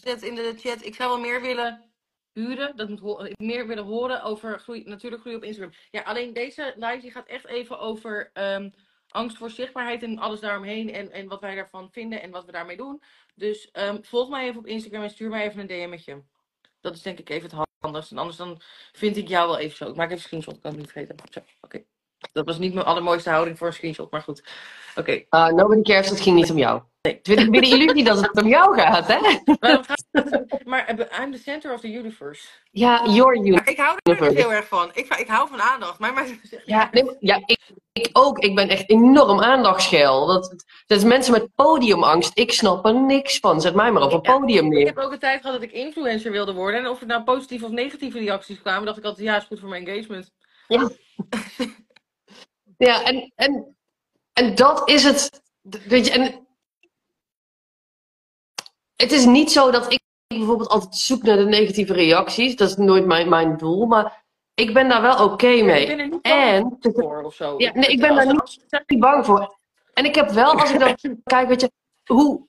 [0.03, 1.85] zet in de chat, ik zou wel meer willen
[2.35, 2.75] huren.
[2.75, 5.73] Dat moet meer willen horen over groei, natuurlijk groei op Instagram.
[5.91, 8.73] Ja, alleen deze live die gaat echt even over um,
[9.07, 10.93] angst voor zichtbaarheid en alles daaromheen.
[10.93, 13.01] En, en wat wij daarvan vinden en wat we daarmee doen.
[13.35, 16.23] Dus um, volg mij even op Instagram en stuur mij even een DM'tje.
[16.81, 18.13] Dat is denk ik even het handigste.
[18.15, 19.89] En anders dan vind ik jou wel even zo.
[19.89, 21.15] Ik maak even een screenshot, kan ik niet vergeten.
[21.25, 21.43] Oké.
[21.61, 21.85] Okay.
[22.31, 24.43] Dat was niet mijn allermooiste houding voor een screenshot, maar goed.
[24.95, 25.25] Oké.
[25.29, 25.49] Okay.
[25.49, 26.83] Uh, nobody cares, het ging niet om jou.
[27.05, 27.19] Nee.
[27.23, 29.19] Het is weer de illusie dat het om jou gaat, hè?
[30.69, 30.89] maar
[31.21, 32.47] I'm the center of the universe.
[32.71, 33.71] Ja, your universe.
[33.71, 34.89] ik hou er heel erg van.
[34.93, 35.99] Ik, ik hou van aandacht.
[35.99, 36.27] Maar, maar...
[36.65, 37.59] Ja, nee, ja ik,
[37.93, 38.39] ik ook.
[38.39, 40.25] Ik ben echt enorm aandachtsgeil.
[40.25, 42.37] Dat, dat is mensen met podiumangst.
[42.37, 43.61] Ik snap er niks van.
[43.61, 44.79] Zet mij maar op een podium neer.
[44.79, 46.79] Ik heb ook een tijd gehad dat ik influencer wilde worden.
[46.79, 49.59] En of er nou positieve of negatieve reacties kwamen, dacht ik altijd, ja, is goed
[49.59, 50.31] voor mijn engagement.
[50.67, 50.89] Ja.
[52.87, 53.75] ja, en, en,
[54.33, 55.43] en dat is het.
[55.87, 56.44] Weet je, en
[58.95, 62.55] het is niet zo dat ik bijvoorbeeld altijd zoek naar de negatieve reacties.
[62.55, 63.85] Dat is nooit mijn, mijn doel.
[63.85, 65.81] Maar ik ben daar wel oké mee.
[65.81, 67.55] Ik ben er niet en, voor of zo.
[67.57, 69.57] Ja, nee, ik ben daar niet, bang voor.
[69.93, 71.71] En ik heb wel, als ik dan kijk, weet je,
[72.05, 72.47] hoe.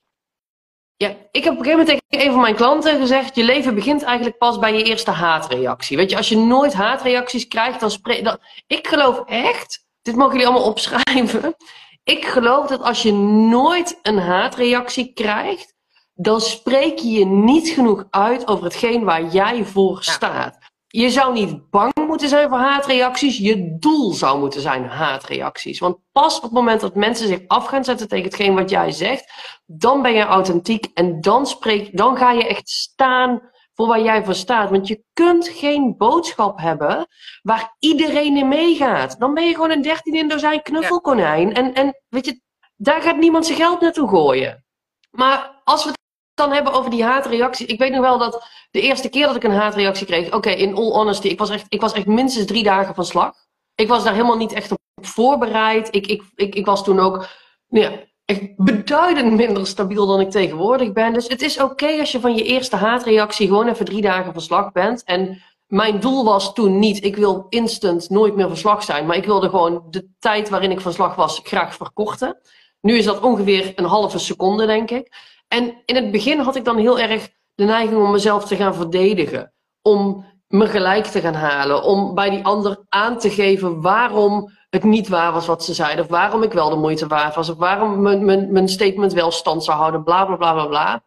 [0.95, 3.75] Ja, ik heb op een gegeven moment tegen een van mijn klanten gezegd: je leven
[3.75, 5.97] begint eigenlijk pas bij je eerste haatreactie.
[5.97, 8.23] Weet je, als je nooit haatreacties krijgt, dan spreek.
[8.23, 8.37] Dan...
[8.67, 11.55] Ik geloof echt, dit mogen jullie allemaal opschrijven.
[12.03, 15.73] Ik geloof dat als je nooit een haatreactie krijgt,
[16.17, 20.57] dan spreek je je niet genoeg uit over hetgeen waar jij voor staat.
[20.87, 23.37] Je zou niet bang moeten zijn voor haatreacties.
[23.37, 25.79] Je doel zou moeten zijn haatreacties.
[25.79, 28.91] Want pas op het moment dat mensen zich af gaan zetten tegen hetgeen wat jij
[28.91, 29.31] zegt,
[29.65, 33.41] dan ben je authentiek en dan, spreek, dan ga je echt staan
[33.73, 34.69] voor waar jij voor staat.
[34.69, 37.07] Want je kunt geen boodschap hebben
[37.41, 39.19] waar iedereen in meegaat.
[39.19, 41.53] Dan ben je gewoon een dertien in dozijn knuffelkonijn.
[41.53, 42.41] En, en weet je,
[42.75, 44.65] daar gaat niemand zijn geld naartoe gooien.
[45.09, 45.95] Maar als we
[46.37, 47.65] dan hebben over die haatreactie.
[47.65, 50.33] Ik weet nog wel dat de eerste keer dat ik een haatreactie kreeg.
[50.33, 53.33] Oké, in all honesty, ik was, echt, ik was echt minstens drie dagen van slag.
[53.75, 55.95] Ik was daar helemaal niet echt op voorbereid.
[55.95, 57.27] Ik, ik, ik, ik was toen ook
[57.67, 61.13] nou ja, echt beduidend minder stabiel dan ik tegenwoordig ben.
[61.13, 64.41] Dus het is oké als je van je eerste haatreactie gewoon even drie dagen van
[64.41, 65.03] slag bent.
[65.03, 69.05] En mijn doel was toen niet, ik wil instant nooit meer van slag zijn.
[69.05, 72.37] Maar ik wilde gewoon de tijd waarin ik van slag was graag verkorten.
[72.81, 75.11] Nu is dat ongeveer een halve seconde, denk ik.
[75.47, 78.75] En in het begin had ik dan heel erg de neiging om mezelf te gaan
[78.75, 79.53] verdedigen.
[79.81, 81.83] Om me gelijk te gaan halen.
[81.83, 86.03] Om bij die ander aan te geven waarom het niet waar was wat ze zeiden.
[86.03, 87.49] Of waarom ik wel de moeite waard was.
[87.49, 90.03] Of waarom mijn, mijn, mijn statement wel stand zou houden.
[90.03, 91.03] Bla bla bla bla bla.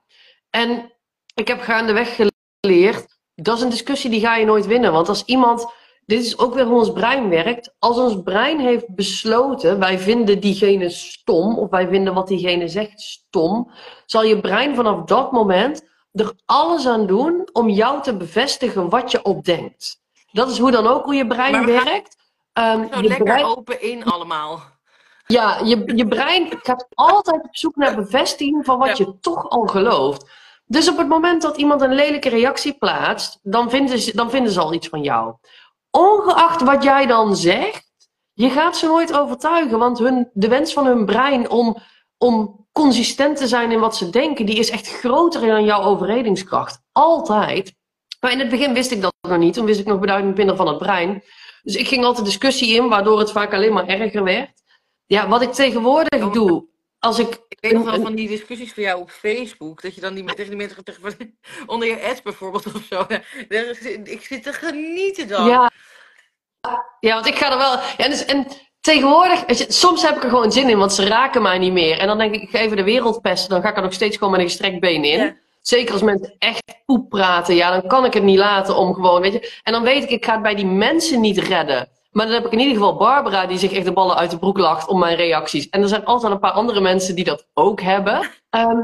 [0.51, 0.93] En
[1.35, 2.19] ik heb gaandeweg
[2.61, 3.19] geleerd.
[3.35, 4.93] Dat is een discussie die ga je nooit winnen.
[4.93, 5.73] Want als iemand
[6.11, 7.75] dit is ook weer hoe ons brein werkt.
[7.79, 13.01] Als ons brein heeft besloten, wij vinden diegene stom, of wij vinden wat diegene zegt
[13.01, 13.71] stom,
[14.07, 19.11] zal je brein vanaf dat moment er alles aan doen om jou te bevestigen wat
[19.11, 20.01] je opdenkt.
[20.33, 22.17] Dat is hoe dan ook hoe je brein werkt.
[22.53, 23.45] Um, je lekker brein...
[23.45, 24.61] open in allemaal.
[25.27, 29.67] Ja, je, je brein gaat altijd op zoek naar bevestiging van wat je toch al
[29.67, 30.31] gelooft.
[30.67, 34.53] Dus op het moment dat iemand een lelijke reactie plaatst, dan vinden ze, dan vinden
[34.53, 35.35] ze al iets van jou.
[35.91, 37.91] Ongeacht wat jij dan zegt,
[38.33, 41.77] je gaat ze nooit overtuigen, want hun, de wens van hun brein om,
[42.19, 46.81] om consistent te zijn in wat ze denken, die is echt groter dan jouw overredingskracht.
[46.93, 47.75] Altijd.
[48.21, 50.57] Maar in het begin wist ik dat nog niet, toen wist ik nog beduidend minder
[50.57, 51.23] van het brein.
[51.63, 54.63] Dus ik ging altijd discussie in, waardoor het vaak alleen maar erger werd.
[55.07, 56.69] Ja, wat ik tegenwoordig doe,
[57.01, 57.39] als ik...
[57.49, 59.83] Ik weet nog wel van die discussies van jou op Facebook.
[59.83, 61.35] Dat je dan die, tegen die mensen tegen, van-
[61.75, 63.07] onder je ads bijvoorbeeld of zo.
[64.05, 65.47] Ik zit te genieten dan.
[65.47, 65.71] Ja,
[67.01, 67.79] ja, want ik ga er wel.
[67.97, 68.47] Ja, dus, en
[68.81, 71.99] tegenwoordig, soms heb ik er gewoon zin in, want ze raken mij niet meer.
[71.99, 73.93] En dan denk ik, ik ga even de wereld pesten, dan ga ik er nog
[73.93, 75.19] steeds gewoon met een gestrekt been in.
[75.19, 75.37] Ja.
[75.61, 79.21] Zeker als mensen echt poep praten, ja, dan kan ik het niet laten om gewoon,
[79.21, 79.53] weet je.
[79.63, 81.89] En dan weet ik, ik ga het bij die mensen niet redden.
[82.11, 84.39] Maar dan heb ik in ieder geval Barbara die zich echt de ballen uit de
[84.39, 85.69] broek lacht om mijn reacties.
[85.69, 88.31] En er zijn altijd een paar andere mensen die dat ook hebben.
[88.51, 88.83] Ehm,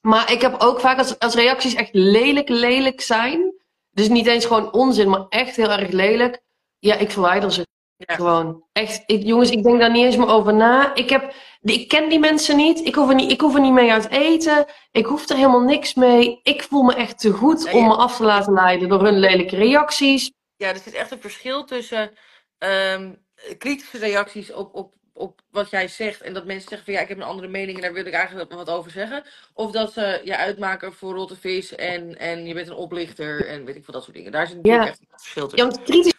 [0.00, 3.54] maar ik heb ook vaak als, als reacties echt lelijk, lelijk zijn.
[3.90, 6.42] Dus niet eens gewoon onzin, maar echt heel erg lelijk.
[6.78, 8.14] Ja, ik verwijder ze Ja.
[8.14, 8.62] gewoon.
[8.72, 10.94] Echt, ik, jongens, ik denk daar niet eens meer over na.
[10.94, 12.84] Ik, heb, ik ken die mensen niet.
[12.86, 13.30] Ik hoef, er niet.
[13.30, 14.64] ik hoef er niet mee uit eten.
[14.92, 16.40] Ik hoef er helemaal niks mee.
[16.42, 19.18] Ik voel me echt te goed Ja, om me af te laten leiden door hun
[19.18, 20.32] lelijke reacties.
[20.58, 22.10] Ja, er zit echt een verschil tussen
[22.58, 23.12] ehm,
[23.58, 26.20] kritische reacties op, op, op wat jij zegt.
[26.20, 28.12] En dat mensen zeggen van ja, ik heb een andere mening en daar wil ik
[28.12, 29.24] eigenlijk wat over zeggen.
[29.54, 33.64] Of dat ze je uitmaken voor rotte vis en, en je bent een oplichter en
[33.64, 34.32] weet ik veel dat soort dingen.
[34.32, 34.90] Daar zit natuurlijk Ja.
[34.90, 35.68] echt een verschil Ja, tussen.
[35.70, 36.16] want kritische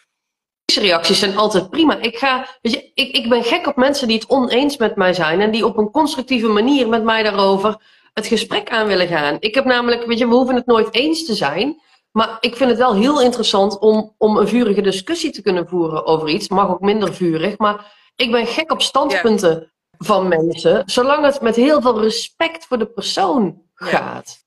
[0.80, 1.96] reacties zijn altijd prima.
[2.00, 5.12] Ik, ga, weet je, ik, ik ben gek op mensen die het oneens met mij
[5.14, 7.80] zijn en die op een constructieve manier met mij daarover
[8.14, 9.36] het gesprek aan willen gaan.
[9.40, 11.80] Ik heb namelijk, weet je, we hoeven het nooit eens te zijn.
[12.12, 16.06] Maar ik vind het wel heel interessant om, om een vurige discussie te kunnen voeren
[16.06, 16.48] over iets.
[16.48, 17.58] Mag ook minder vurig.
[17.58, 20.82] Maar ik ben gek op standpunten van mensen.
[20.86, 23.86] Zolang het met heel veel respect voor de persoon Ja.
[23.86, 24.44] gaat.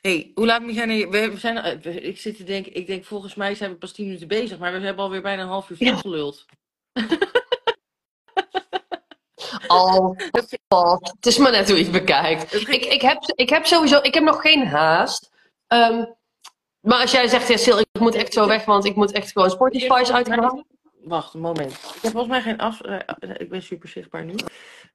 [0.00, 3.34] hey, hoe laat moet jij we, zijn, eh, Ik zit te denken, ik denk volgens
[3.34, 5.76] mij zijn we pas 10 minuten bezig, maar we hebben alweer bijna een half uur
[5.80, 5.92] Ja.
[5.92, 6.44] volgeluld.
[9.66, 10.16] Al,
[10.68, 10.98] al.
[11.14, 12.54] Het is maar net hoe je het bekijkt.
[12.54, 15.30] Ik, ik, heb, ik heb sowieso, ik heb nog geen haast.
[15.66, 16.04] Ehm,
[16.84, 19.32] maar als jij zegt, ja, Sil, ik moet echt zo weg, want ik moet echt
[19.32, 20.66] gewoon Spotify's uithalen.
[21.00, 21.72] Wacht, een moment.
[21.72, 23.10] Ik heb volgens mij geen afspraak.
[23.18, 24.34] ik ben super zichtbaar nu.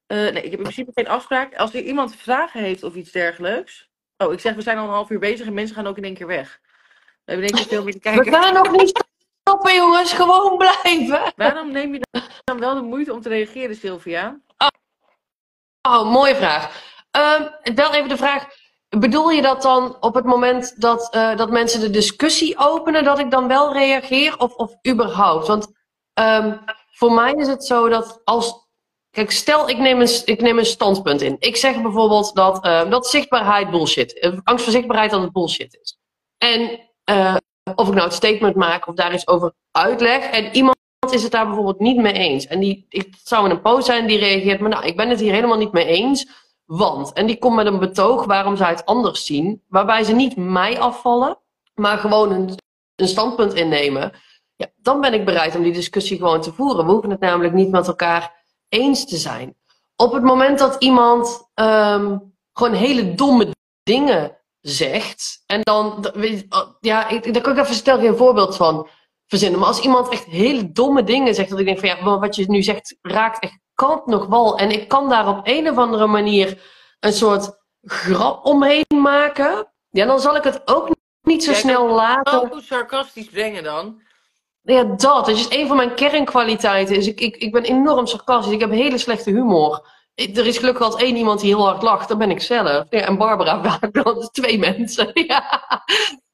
[0.06, 1.56] Eh, nee, ik heb in principe geen afspraak.
[1.56, 3.88] Als er iemand vragen heeft of iets dergelijks.
[4.16, 6.04] Oh, ik zeg, we zijn al een half uur bezig en mensen gaan ook in
[6.04, 6.60] één keer weg.
[7.24, 8.32] We hebben in één keer veel meer te We kijken.
[8.32, 9.04] gaan nog niet
[9.40, 10.12] stoppen, jongens.
[10.12, 11.32] Gewoon blijven.
[11.36, 12.00] Waarom neem je
[12.44, 14.40] dan wel de moeite om te reageren, Sylvia?
[15.88, 16.82] Oh, mooie vraag.
[17.10, 18.46] Ehm, wel even de vraag.
[18.98, 23.18] Bedoel je dat dan op het moment dat, eh, dat mensen de discussie openen, dat
[23.18, 24.38] ik dan wel reageer?
[24.38, 25.46] Of, of überhaupt?
[25.46, 25.66] Want
[26.12, 26.56] ehm,
[26.90, 28.68] voor mij is het zo dat als.
[29.10, 31.36] Kijk, stel ik neem, een, ik neem een standpunt in.
[31.38, 34.18] Ik zeg bijvoorbeeld dat, eh, dat zichtbaarheid bullshit.
[34.18, 35.98] eh, Angst voor zichtbaarheid dat het bullshit is.
[36.38, 37.36] En eh,
[37.74, 40.30] of ik nou het statement maak of daar iets over uitleg.
[40.30, 40.76] En iemand
[41.10, 42.46] is het daar bijvoorbeeld niet mee eens.
[42.46, 45.20] En die, het zou in een post zijn die reageert, maar nou, ik ben het
[45.20, 46.28] hier helemaal niet mee eens.
[46.70, 50.36] Want, en die komt met een betoog waarom zij het anders zien, waarbij ze niet
[50.36, 51.38] mij afvallen,
[51.74, 52.54] maar gewoon een,
[52.94, 54.12] een standpunt innemen.
[54.56, 56.84] Ja, dan ben ik bereid om die discussie gewoon te voeren.
[56.86, 59.56] We hoeven het namelijk niet met elkaar eens te zijn.
[59.96, 62.18] Op het moment dat iemand ehm,
[62.52, 66.06] gewoon hele domme dingen zegt, en dan,
[66.48, 68.88] oh, ja, daar kan ik even stel geen voorbeeld van
[69.26, 69.58] verzinnen.
[69.58, 72.50] Maar als iemand echt hele domme dingen zegt, dat ik denk van ja, wat je
[72.50, 74.58] nu zegt raakt echt kant nog wal.
[74.58, 76.62] En ik kan daar op een of andere manier
[77.00, 77.50] een soort
[77.82, 79.72] grap omheen maken.
[79.90, 80.88] Ja, dan zal ik het ook
[81.22, 82.40] niet zo Jij snel laten.
[82.52, 84.02] Oh, sarcastisch brengen dan.
[84.62, 84.98] Ja, dat.
[85.00, 86.96] Dat is een van mijn kernkwaliteiten.
[86.96, 88.52] Is ik, ik, ik ben enorm sarcastisch.
[88.52, 89.88] Ik heb hele slechte humor.
[90.14, 92.08] Ik- Er is gelukkig altijd één iemand die heel hard lacht.
[92.08, 92.84] Dat ben ik zelf.
[92.90, 93.96] Ja, en Barbara vaak.
[94.18, 95.10] Is twee mensen.
[95.26, 95.60] Ja.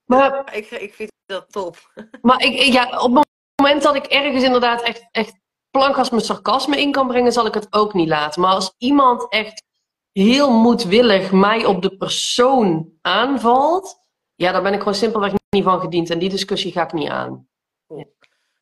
[0.05, 1.77] Maar Ik, ik vind dat top.
[2.23, 3.27] Maar ik, ik- ja, op het
[3.63, 5.35] moment dat ik ergens inderdaad echt, echt
[5.77, 8.41] plankgas mijn sarcasme in kan brengen, zal ik het ook niet laten.
[8.41, 9.63] Maar als iemand echt
[10.13, 13.97] heel moedwillig mij op de persoon aanvalt,
[14.35, 16.11] ja, daar ben ik gewoon simpelweg niet van gediend.
[16.11, 17.49] En die discussie ga ik niet aan.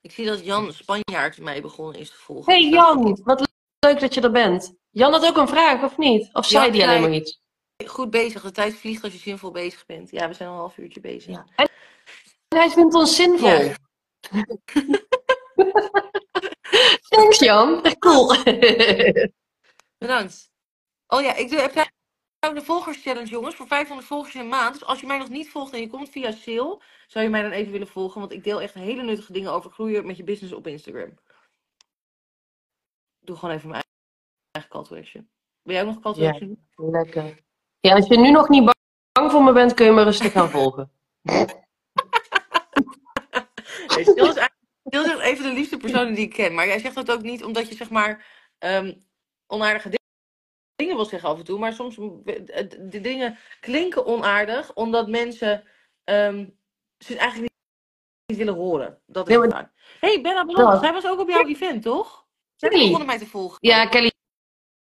[0.01, 2.53] Ik zie dat Jan Spanjaard mij begonnen is te volgen.
[2.53, 3.49] Hey Jan, wat
[3.79, 4.75] leuk dat je er bent.
[4.91, 6.29] Jan had ook een vraag, of niet?
[6.33, 7.41] Of zei Ja, die alleen maar iets?
[7.87, 8.43] Goed bezig.
[8.43, 10.11] De tijd vliegt als je zinvol bezig bent.
[10.11, 11.35] Ja, we zijn al een half uurtje bezig.
[11.35, 11.47] Ja.
[12.49, 13.49] En hij vindt ons zinvol.
[13.49, 13.75] Ja.
[17.09, 18.29] Thanks Jan, cool.
[19.99, 20.51] Bedankt.
[21.07, 21.93] Oh ja, ik doe, heb jij
[22.53, 24.73] de volgerschallenge, jongens, voor 500 volgers in een maand.
[24.73, 27.43] Dus als je mij nog niet volgt en je komt via Sale, zou je mij
[27.43, 28.21] dan even willen volgen.
[28.21, 31.19] Want ik deel echt hele nuttige dingen over groeien met je business op Instagram.
[33.21, 33.83] Doe gewoon even mijn
[34.51, 35.31] eigen call to action.
[35.63, 36.31] Wil jij ook nog call to Ja.
[36.31, 36.67] action?
[36.77, 37.43] Lekker.
[37.81, 38.73] Ja, als je nu nog niet
[39.13, 40.91] voor me bent, kun je me rustig gaan volgen.
[43.95, 44.54] Nee, Sil is eigenlijk
[44.93, 46.55] Sil is van de liefste personen die ik ken.
[46.55, 48.27] Maar jij zegt dat ook niet omdat je zeg maar
[48.59, 48.95] ehm,
[49.47, 49.97] onaardige di-
[50.75, 51.59] dingen wil zeggen af en toe.
[51.59, 55.65] Maar soms de dingen klinken onaardig omdat mensen
[56.05, 56.49] ehm,
[56.99, 57.53] ze eigenlijk
[58.27, 59.03] niet, willen horen.
[59.07, 59.73] Dat is Nee, het maar- waar.
[60.01, 60.79] hey, Bella Brand, Ja.
[60.81, 62.27] zij was ook op jouw event, toch?
[62.57, 63.59] Zij begonnen mij te volgen.
[63.61, 64.11] Ja, Kelly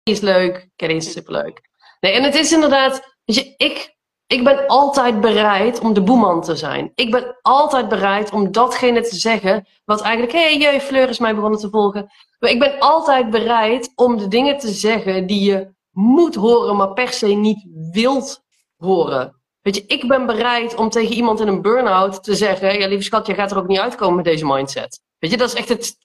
[0.02, 0.68] is leuk.
[0.76, 1.68] Kelly is superleuk.
[2.00, 3.96] Nee, en het is inderdaad, weet je, ik,
[4.30, 6.92] ik ben altijd bereid om de boeman te zijn.
[6.94, 11.18] Ik ben altijd bereid om datgene te zeggen wat eigenlijk, hé, hey, jee, Fleur is
[11.18, 12.10] mij begonnen te volgen.
[12.38, 16.92] Maar ik ben altijd bereid om de dingen te zeggen die je moet horen, maar
[16.92, 18.42] per se niet wilt
[18.76, 19.40] horen.
[19.60, 23.04] Weet je, ik ben bereid om tegen iemand in een burn-out te zeggen, ja, lieve
[23.04, 25.00] schat, je gaat er ook niet uitkomen met deze mindset.
[25.18, 25.96] Weet je, dat is echt het,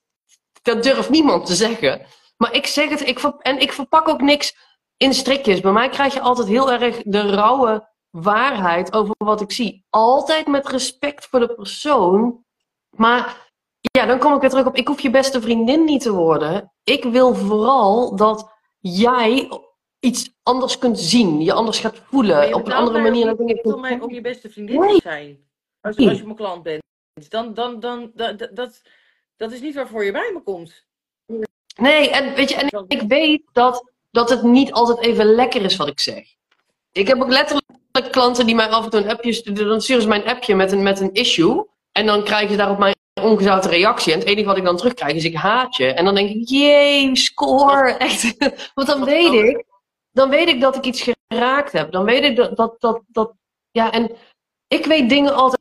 [0.61, 2.01] dat durft niemand te zeggen.
[2.37, 4.55] Maar ik zeg het, ik en ik verpak ook niks
[4.97, 5.59] in strikjes.
[5.59, 9.85] Bij mij krijg je altijd heel erg de rauwe waarheid over wat ik zie.
[9.89, 12.43] Altijd met respect voor de persoon.
[12.89, 16.11] Maar ja, dan kom ik weer terug op, ik hoef je beste vriendin niet te
[16.11, 16.71] worden.
[16.83, 19.49] Ik wil vooral dat jij
[19.99, 21.41] iets anders kunt zien.
[21.41, 22.53] Je anders gaat voelen.
[22.53, 24.95] Op een andere manier ook dingen niet om, mij, om je beste vriendin Nee.
[24.95, 25.47] te zijn.
[25.81, 26.83] Als, als je mijn klant bent.
[27.29, 28.81] Dan, dan, dan, dat, dat, dat,
[29.37, 30.85] dat is niet waarvoor je bij me komt.
[31.75, 35.75] Nee, en weet je, en ik weet dat, dat het niet altijd even lekker is
[35.75, 36.27] wat ik zeg.
[36.91, 37.65] Ik heb ook letterlijk
[38.01, 39.67] klanten die mij af en toe een appje sturen.
[39.67, 41.65] Dan sturen ze mij een appje met een, met een issue.
[41.91, 44.13] En dan krijgen ze daarop mijn ongezouten reactie.
[44.13, 45.93] En het enige wat ik dan terugkrijg is ik haat je.
[45.93, 47.91] En dan denk ik, jee, score.
[47.97, 48.35] Echt.
[48.73, 49.65] Want dan weet ik,
[50.11, 51.91] dan weet ik dat ik iets geraakt heb.
[51.91, 53.33] Dan weet ik dat, dat, dat, dat
[53.71, 54.11] ja, en
[54.67, 55.54] ik weet dingen altijd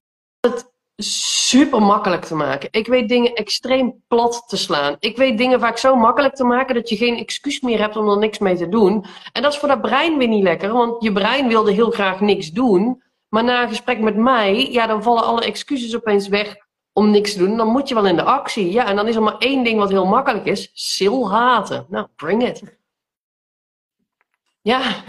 [0.97, 2.69] super makkelijk te maken.
[2.73, 4.97] Ik weet dingen extreem plat te slaan.
[4.99, 8.09] Ik weet dingen vaak zo makkelijk te maken dat je geen excuus meer hebt om
[8.09, 9.05] er niks mee te doen.
[9.33, 12.21] En dat is voor dat brein weer niet lekker, want je brein wilde heel graag
[12.21, 13.03] niks doen.
[13.29, 16.57] Maar na een gesprek met mij, ja, dan vallen alle excuses opeens weg
[16.93, 17.57] om niks te doen.
[17.57, 18.73] Dan moet je wel in de actie.
[18.73, 21.87] Ja, en dan is er maar één ding wat heel makkelijk is: sil haten.
[21.89, 22.63] Nou, bring it.
[24.61, 25.05] Ja,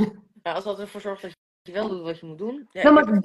[0.45, 2.67] Ja, als dat ervoor zorgt dat je wel doet wat je moet doen.
[2.71, 3.21] Ja, nou, maar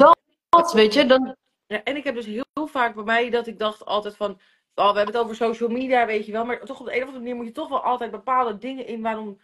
[0.48, 1.36] dat, weet je, dan,
[1.70, 4.30] Ja, en ik heb dus heel, vaak bij mij dat ik dacht altijd van,
[4.74, 7.00] oh, we hebben het over social media, weet je wel, maar toch op de een
[7.00, 9.40] of andere manier moet je toch wel altijd bepaalde dingen in waarom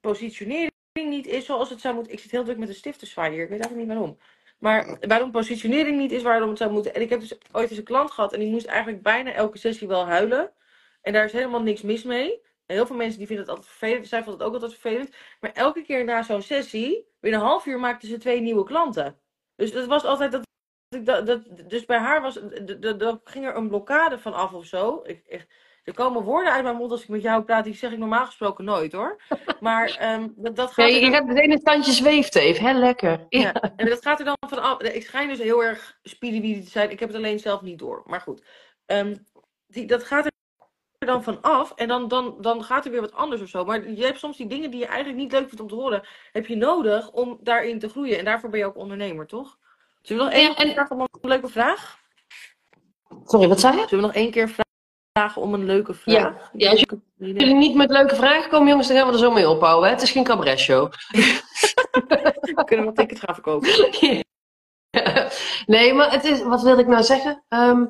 [0.00, 2.12] positionering niet is zoals het zou moeten.
[2.12, 4.18] Ik zit heel druk met een stift te hier, ik weet eigenlijk niet waarom.
[4.58, 6.94] Maar waarom positionering niet is waarom het zou moeten.
[6.94, 9.58] En ik heb dus ooit eens een klant gehad en die moest eigenlijk bijna elke
[9.58, 10.52] sessie wel huilen.
[11.02, 12.40] En daar is helemaal niks mis mee.
[12.66, 15.14] En heel veel mensen die vinden het altijd vervelend, zij vonden het ook altijd vervelend.
[15.40, 19.18] Maar elke keer na zo'n sessie, binnen een half uur maakten ze twee nieuwe klanten.
[19.56, 20.44] Dus dat was altijd dat
[20.88, 24.34] ik dat, dat, dus bij haar was, d- d- d- ging er een blokkade van
[24.34, 25.00] af of zo.
[25.04, 25.46] Ik,
[25.84, 28.26] er komen woorden uit mijn mond als ik met jou praat, die zeg ik normaal
[28.26, 29.22] gesproken nooit hoor.
[29.60, 32.64] Maar ehm, dat, dat gaat je, er je dan, gaat het ene standje zweeft even,
[32.64, 33.26] hè, lekker.
[33.28, 34.82] ja, en dat gaat er dan van af.
[34.82, 36.90] Ik schijn dus heel erg speedy te zijn.
[36.90, 38.02] Ik heb het alleen zelf niet door.
[38.04, 38.42] Maar goed,
[38.86, 39.16] Ehm,
[39.66, 40.32] die, dat gaat er
[41.06, 43.64] dan van af en dan, dan, dan gaat er weer wat anders of zo.
[43.64, 46.06] Maar je hebt soms die dingen die je eigenlijk niet leuk vindt om te horen,
[46.32, 48.18] heb je nodig om daarin te groeien.
[48.18, 49.58] En daarvoor ben je ook ondernemer, toch?
[50.06, 51.98] Zullen we nog één keer vragen om een leuke vraag?
[53.24, 53.88] Sorry, wat zei je?
[53.88, 54.54] Zullen we nog één keer
[55.12, 56.14] vragen om een leuke vraag?
[56.14, 56.84] Ja, ja, als
[57.16, 59.88] jullie niet met leuke vragen komen, jongens, dan gaan we er zo mee ophouden.
[59.88, 59.94] Hè?
[59.94, 60.92] Het is geen cabaret show.
[62.64, 63.68] Kunnen we een ticket gaan verkopen?
[65.66, 67.44] nee, maar het is, wat wilde ik nou zeggen?
[67.48, 67.84] Ehm,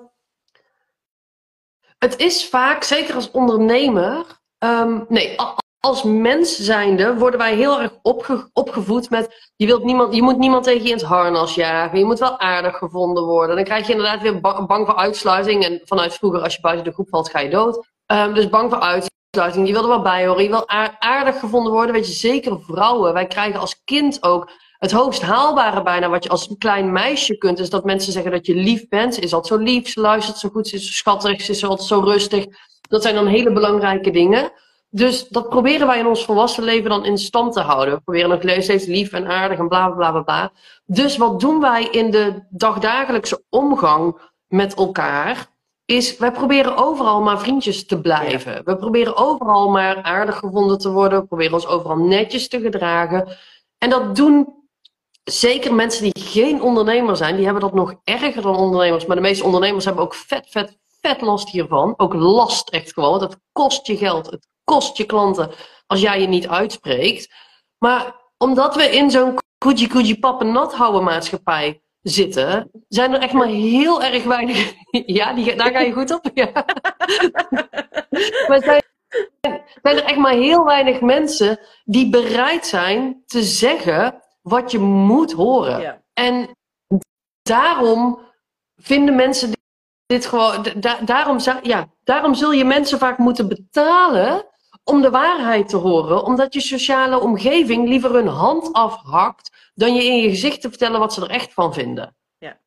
[1.99, 4.27] het is vaak, zeker als ondernemer,
[4.59, 5.37] ehm, nee,
[5.81, 10.39] als mens zijnde worden wij heel erg opge- opgevoed met, je, wilt niemand, je moet
[10.39, 13.57] niemand tegen je in het harnas jagen, je moet wel aardig gevonden worden.
[13.57, 16.85] Dan krijg je inderdaad weer ba- bang voor uitsluiting en vanuit vroeger, als je buiten
[16.85, 17.87] de groep valt, ga je dood.
[18.07, 21.39] Ehm, dus bang voor uitsluiting, je wil er wel bij horen, je wil aar- aardig
[21.39, 23.13] gevonden worden, weet je, zeker vrouwen.
[23.13, 27.59] Wij krijgen als kind ook het hoogst haalbare bijna wat je als klein meisje kunt,
[27.59, 29.15] is dat mensen zeggen dat je lief bent.
[29.15, 31.65] Ze is altijd zo lief, ze luistert zo goed, ze is zo schattig, ze is
[31.65, 32.45] altijd zo rustig.
[32.89, 34.53] Dat zijn dan hele belangrijke dingen.
[34.97, 37.95] Dus dat proberen wij in ons volwassen leven dan in stand te houden.
[37.95, 40.53] We proberen nog steeds lief en aardig en bla bla bla bla.
[40.85, 45.47] Dus wat doen wij in de dagdagelijkse omgang met elkaar?
[45.85, 48.65] Is wij proberen overal maar vriendjes te blijven.
[48.65, 51.21] We proberen overal maar aardig gevonden te worden.
[51.21, 53.37] We proberen ons overal netjes te gedragen.
[53.79, 54.55] En dat doen
[55.25, 59.07] zeker mensen die geen ondernemer zijn, die hebben dat nog erger dan ondernemers.
[59.07, 61.95] Maar de meeste ondernemers hebben ook vet, vet, vet last hiervan.
[61.97, 63.11] Ook last echt gewoon.
[63.11, 64.31] Want het kost je geld.
[64.31, 65.51] Het kost je klanten
[65.87, 67.35] als jij je niet uitspreekt.
[67.79, 73.33] Maar omdat we in zo'n koeji koeji pappen nat houden maatschappij zitten, zijn er echt
[73.33, 74.75] maar heel erg weinig.
[75.07, 76.31] Ja, die, daar ga je goed op.
[76.35, 76.51] Ja.
[78.49, 78.83] maar zijn,
[79.83, 85.33] zijn er echt maar heel weinig mensen die bereid zijn te zeggen wat je moet
[85.33, 85.81] horen.
[85.81, 86.03] Ja.
[86.13, 86.57] En
[87.43, 88.21] daarom
[88.77, 89.53] vinden mensen
[90.07, 90.67] dit gewoon.
[90.77, 94.45] Da daarom, ja, daarom zul je mensen vaak moeten betalen
[94.87, 96.23] om de waarheid te horen.
[96.23, 101.01] Omdat je sociale omgeving liever hun hand afhakt dan je in je gezicht te vertellen
[101.01, 102.17] wat ze er echt van vinden.
[102.39, 102.61] Ja.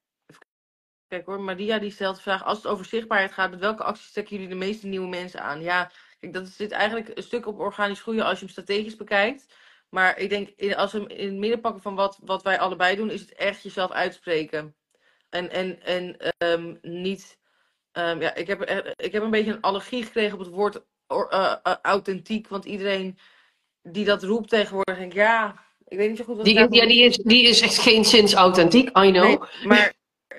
[1.08, 4.12] Kijk hoor, Maria die stelt de vraag: als het over zichtbaarheid gaat, met welke acties
[4.12, 5.62] trekken jullie de meeste nieuwe mensen aan?
[5.62, 9.54] Ja, kijk, dat zit eigenlijk een stuk op organisch groeien als je hem strategisch bekijkt.
[9.90, 13.10] Maar ik denk, als we in het midden pakken van wat, wat wij allebei doen,
[13.10, 14.76] is het echt jezelf uitspreken.
[15.30, 17.38] En, en, en um, niet.
[17.92, 18.62] Um, ja, ik heb,
[18.96, 22.48] ik heb een beetje een allergie gekregen op het woord uh, authentiek.
[22.48, 23.18] Want iedereen
[23.82, 25.56] die dat roept tegenwoordig, denk ja,
[25.88, 28.34] ik weet niet zo goed wat die, Ja, die is, die is echt geen sinds
[28.34, 29.24] authentiek, I know.
[29.24, 29.94] Nee, maar,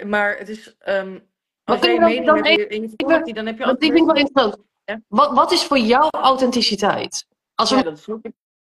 [0.06, 0.76] maar het is.
[0.86, 1.28] Um,
[1.64, 3.92] als jij mening dan hebt in je dan heb je altijd.
[3.92, 4.56] vind ik wel interessant.
[4.84, 5.00] Ja?
[5.08, 7.26] Wat, wat is voor jou authenticiteit?
[7.54, 8.06] Als we ja, dat is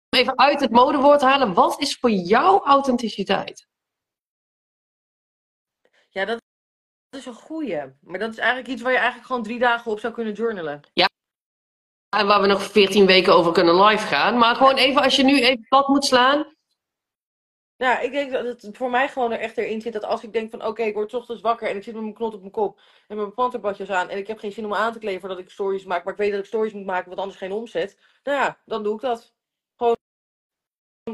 [0.10, 1.54] even uit het modewoord halen.
[1.54, 3.68] Wat is voor jou authenticiteit?
[6.10, 6.42] Ja, dat
[7.10, 7.82] is een goeie.
[8.02, 10.82] Maar dat is eigenlijk iets waar je eigenlijk gewoon drie dagen op zou kunnen journalen.
[10.94, 11.07] Ja,
[12.10, 14.38] en waar we nog veertien weken over kunnen live gaan.
[14.38, 16.56] Maar gewoon even, als je nu even plat moet slaan.
[17.76, 20.34] Ja, ik denk dat het voor mij gewoon er echt erin zit dat als ik
[20.34, 22.52] denk van oké, ik word ochtends wakker en ik zit met mijn knot op mijn
[22.52, 25.20] kop en met mijn panterbadjes aan en ik heb geen zin om aan te kleden
[25.20, 27.52] voordat ik stories maak, maar ik weet dat ik stories moet maken, want anders geen
[27.52, 28.00] omzet.
[28.24, 29.34] Nou ja, dan doe ik dat.
[29.76, 29.98] Gewoon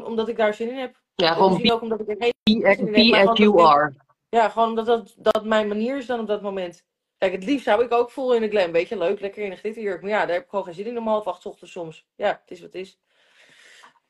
[0.06, 1.02] omdat ik daar zin in heb.
[1.16, 3.94] Ja, gewoon be, ook omdat ik er be as you are.
[4.30, 6.86] Ja, gewoon omdat dat, dat mijn manier is dan op dat moment.
[7.24, 8.72] Kijk, het liefst zou ik ook vol in de glam.
[8.72, 10.02] Weet je, leuk, lekker in een glitterjurk.
[10.02, 12.08] Maar ja, daar heb ik gewoon geen zin in om half acht ochtends soms.
[12.16, 13.00] Ja, het is wat het is.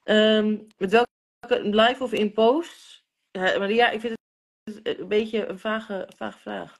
[0.03, 3.03] Um, met welke live of in post?
[3.31, 4.17] Ja, maar ja, ik vind
[4.63, 6.79] het een beetje een vage, vage vraag.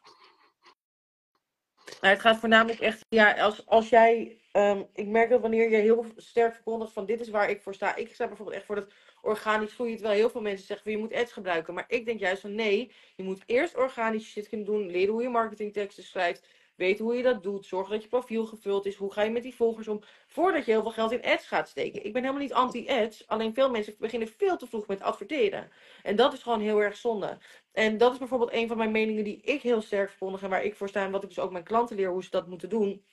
[2.01, 5.77] Maar het gaat voornamelijk echt, ja, als, als jij, um, ik merk dat wanneer je
[5.77, 7.95] heel sterk verkondigt van dit is waar ik voor sta.
[7.95, 8.93] Ik sta bijvoorbeeld echt voor dat
[9.23, 9.95] organisch groeien.
[9.95, 11.73] Terwijl heel veel mensen zeggen van je moet ads gebruiken.
[11.73, 14.91] Maar ik denk juist van nee, je moet eerst organisch shit kunnen doen.
[14.91, 16.47] Leren hoe je marketingteksten schrijft.
[16.75, 17.65] Weten hoe je dat doet.
[17.65, 18.95] Zorgen dat je profiel gevuld is.
[18.95, 20.01] Hoe ga je met die volgers om?
[20.27, 22.05] Voordat je heel veel geld in ads gaat steken.
[22.05, 23.27] Ik ben helemaal niet anti-ads.
[23.27, 25.71] Alleen veel mensen beginnen veel te vroeg met adverteren.
[26.03, 27.37] En dat is gewoon heel erg zonde.
[27.71, 30.41] En dat is bijvoorbeeld een van mijn meningen die ik heel sterk verkondig.
[30.41, 31.03] En waar ik voor sta.
[31.05, 33.05] En wat ik dus ook mijn klanten leer hoe ze dat moeten doen.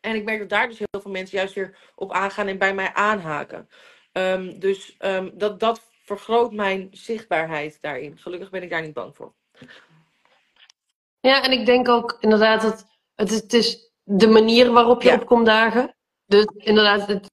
[0.00, 2.74] En ik merk dat daar dus heel veel mensen juist weer op aangaan en bij
[2.74, 3.68] mij aanhaken.
[4.18, 8.18] Um, dus um, dat, dat vergroot mijn zichtbaarheid daarin.
[8.18, 9.32] Gelukkig ben ik daar niet bang voor.
[11.20, 15.14] Ja, en ik denk ook inderdaad dat het, het is de manier waarop je ja.
[15.14, 15.96] op komt dagen.
[16.26, 17.30] Dus inderdaad, het,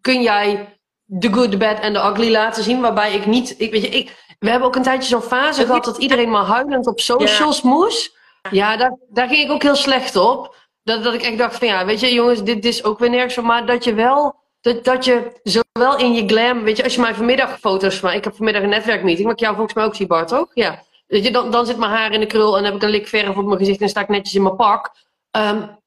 [0.00, 2.80] kun jij de good, the bad en de ugly laten zien.
[2.80, 3.54] Waarbij ik niet.
[3.60, 6.44] Ik, weet je, ik, we hebben ook een tijdje zo'n fase gehad dat iedereen maar
[6.44, 7.68] huilend op socials ja.
[7.68, 8.18] moest.
[8.50, 10.56] Ja, daar, daar ging ik ook heel slecht op.
[10.82, 13.46] Dat, dat ik echt dacht van ja, weet je, jongens, dit is ook weer nergens.
[13.46, 17.00] Maar dat je wel dat, dat je zowel in je glam, weet je, als je
[17.00, 19.94] mij vanmiddag foto's van, ik heb vanmiddag een netwerkmeeting, wat ik jou volgens mij ook
[19.94, 20.50] zie, Bart, toch?
[20.54, 20.82] Ja.
[21.06, 23.08] Weet je, dan, dan zit mijn haar in de krul en heb ik een lik
[23.08, 24.90] verf op mijn gezicht en sta ik netjes in mijn pak.
[25.30, 25.78] Um,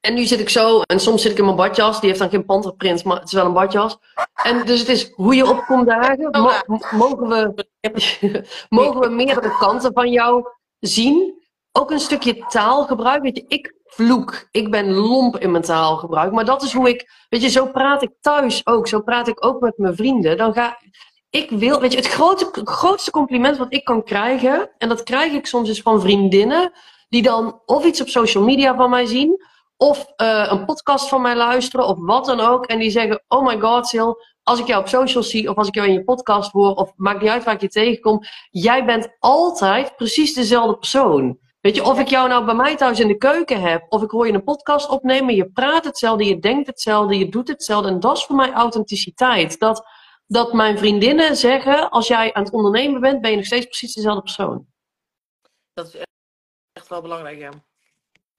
[0.00, 2.30] en nu zit ik zo, en soms zit ik in mijn badjas, die heeft dan
[2.30, 3.98] geen panterprint, maar het is wel een badjas.
[4.42, 6.50] En dus het is hoe je opkomt dagen, mo
[6.90, 7.64] mogen, we,
[8.68, 10.46] mogen we meerdere kanten van jou
[10.78, 11.44] zien.
[11.72, 13.22] Ook een stukje taalgebruik.
[13.22, 14.48] Weet je, ik vloek.
[14.50, 16.32] Ik ben lomp in mijn taalgebruik.
[16.32, 18.88] Maar dat is hoe ik, weet je, zo praat ik thuis ook.
[18.88, 20.36] Zo praat ik ook met mijn vrienden.
[20.36, 20.78] Dan ga
[21.30, 22.08] ik wil, weet je, het
[22.64, 26.72] grootste compliment wat ik kan krijgen, en dat krijg ik soms is van vriendinnen,
[27.08, 29.40] die dan of iets op social media van mij zien,
[29.76, 32.66] of uh, een podcast van mij luisteren, of wat dan ook.
[32.66, 34.10] En die zeggen: Oh my god, Sil,
[34.42, 36.92] als ik jou op social zie, of als ik jou in je podcast hoor, of
[36.96, 38.20] maakt niet uit waar ik je tegenkom,
[38.50, 41.38] jij bent altijd precies dezelfde persoon.
[41.66, 44.10] Weet je, of ik jou nou bij mij thuis in de keuken heb, of ik
[44.10, 47.88] hoor je een podcast opnemen, je praat hetzelfde, je denkt hetzelfde, je doet hetzelfde.
[47.88, 49.58] En dat is voor mij authenticiteit.
[49.58, 49.86] Dat,
[50.26, 53.94] dat mijn vriendinnen zeggen, als jij aan het ondernemen bent, ben je nog steeds precies
[53.94, 54.66] dezelfde persoon.
[55.72, 56.00] Dat is
[56.72, 57.50] echt wel belangrijk, ja.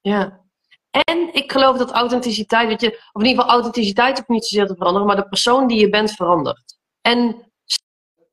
[0.01, 0.45] Ja.
[0.89, 4.67] En ik geloof dat authenticiteit, weet je, of in ieder geval authenticiteit ook niet zozeer
[4.67, 6.78] te veranderen, maar de persoon die je bent verandert.
[7.01, 7.51] En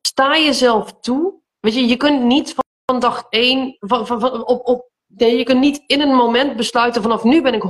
[0.01, 1.33] sta jezelf toe.
[1.59, 5.59] Weet je, je kunt niet van van dag één, van, van, op, op, je kunt
[5.59, 7.63] niet in een moment besluiten vanaf nu ben ik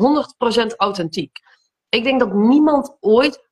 [0.73, 1.39] 100% authentiek.
[1.89, 3.47] Ik denk dat niemand ooit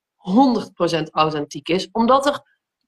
[0.99, 2.41] 100% authentiek is, omdat er,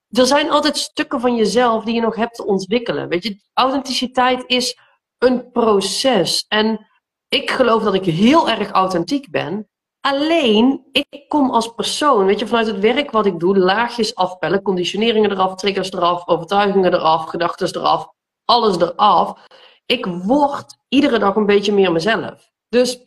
[0.09, 3.07] er zijn altijd stukken van jezelf die je nog hebt te ontwikkelen.
[3.07, 4.77] Weet je, authenticiteit is
[5.17, 6.45] een proces.
[6.47, 6.87] En
[7.27, 9.69] ik geloof dat ik heel erg authentiek ben.
[9.99, 14.61] Alleen, ik kom als persoon, weet je, vanuit het werk wat ik doe, laagjes afpellen,
[14.61, 18.14] conditioneringen eraf, triggers eraf, overtuigingen eraf, gedachten eraf,
[18.45, 19.39] alles eraf.
[19.85, 22.51] Ik word iedere dag een beetje meer mezelf.
[22.69, 23.05] Dus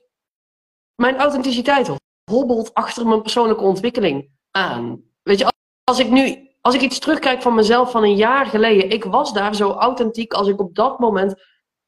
[0.95, 1.91] mijn authenticiteit
[2.30, 5.03] hobbelt achter mijn persoonlijke ontwikkeling aan.
[5.22, 5.53] Weet je,
[5.84, 9.32] als ik nu als ik iets terugkijk van mezelf van een jaar geleden, ik was
[9.32, 11.34] daar zo authentiek als ik op dat moment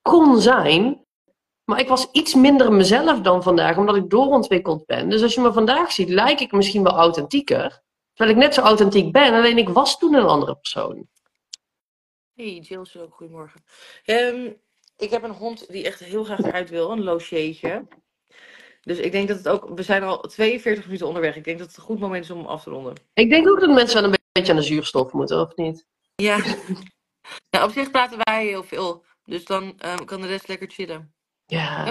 [0.03, 1.05] kon zijn.
[1.64, 5.09] Maar ik was iets minder mezelf dan vandaag, omdat ik doorontwikkeld ben.
[5.09, 7.82] Dus als je me vandaag ziet, lijk ik misschien wel authentieker.
[8.14, 11.07] Terwijl ik net zo authentiek ben, alleen ik was toen een andere persoon.
[12.41, 13.64] Hey Jill, zo, goedemorgen.
[14.05, 14.53] Ehm,
[14.97, 17.86] ik heb een hond die echt heel graag eruit wil, een logeetje.
[18.80, 21.36] Dus ik denk dat het ook, we zijn al 42 minuten onderweg.
[21.36, 22.95] Ik denk dat het een goed moment is om af te ronden.
[23.14, 25.86] Ik denk ook dat mensen wel een beetje aan de zuurstof moeten, of niet?
[26.14, 26.36] Ja,
[27.51, 29.05] ja op zich praten wij heel veel.
[29.24, 31.14] Dus dan ehm, kan de rest lekker chillen.
[31.47, 31.84] Ja,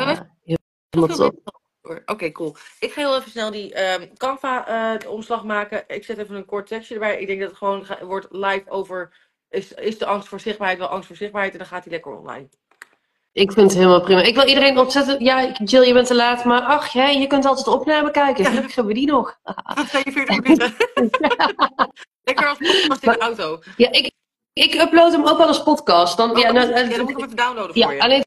[0.43, 0.57] Ja,
[0.89, 1.57] helemaal top.
[2.05, 2.55] Oké, cool.
[2.79, 5.83] Ik ga heel even snel die ehm Canva-omslag maken.
[5.87, 7.19] Ik zet even een kort tekstje erbij.
[7.19, 9.28] Ik denk dat het gewoon ga- wordt live over...
[9.49, 11.53] Is, is de angst voor zichtbaarheid wel angst voor zichtbaarheid?
[11.53, 12.49] En dan gaat hij lekker online.
[13.31, 14.21] Ik vind het helemaal prima.
[14.21, 15.21] Ik wil iedereen ontzettend...
[15.21, 18.43] Ja, Jill, je bent te laat, maar ach, jij, je kunt altijd de opname kijken.
[18.43, 18.49] Ja.
[18.49, 19.39] Gelukkig hebben we die nog.
[19.75, 20.73] Van 42 minuten.
[22.29, 23.59] lekker als podcast in de auto.
[23.77, 24.11] Ja, ik,
[24.53, 26.17] ik upload hem ook wel als podcast.
[26.17, 28.01] Dan, ja, Ja, nou, dan eh, moet ik hem even downloaden voor ja, je.
[28.01, 28.23] alleen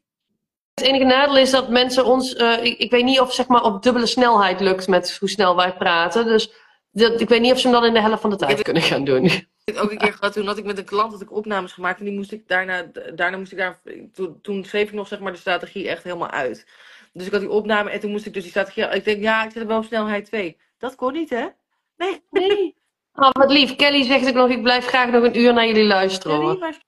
[0.74, 2.34] het enige nadeel is dat mensen ons...
[2.34, 5.56] eh, ik, ik weet niet of zeg maar op dubbele snelheid lukt met hoe snel
[5.56, 6.24] wij praten.
[6.24, 6.52] Dus
[6.90, 8.82] dat, ik weet niet of ze hem dan in de helft van de tijd kunnen
[8.82, 9.50] gaan doen.
[9.64, 11.72] Ik heb ook een keer gehad, toen had ik met een klant dat ik opnames
[11.72, 12.82] gemaakt en die moest ik daarna,
[13.14, 13.80] daarna moest ik daar,
[14.12, 16.66] toen, toen schreef ik nog zeg maar de strategie echt helemaal uit.
[17.12, 19.44] Dus ik had die opname en toen moest ik dus die strategie, ik denk ja,
[19.44, 20.60] ik zet hem wel op snelheid 2.
[20.78, 21.48] Dat kon niet hè?
[21.96, 22.74] Nee, Nee.
[23.14, 23.76] Oh, wat lief.
[23.76, 26.40] Kelly zegt ook nog, ik blijf graag nog een uur naar jullie luisteren.
[26.40, 26.80] Kelly, waar is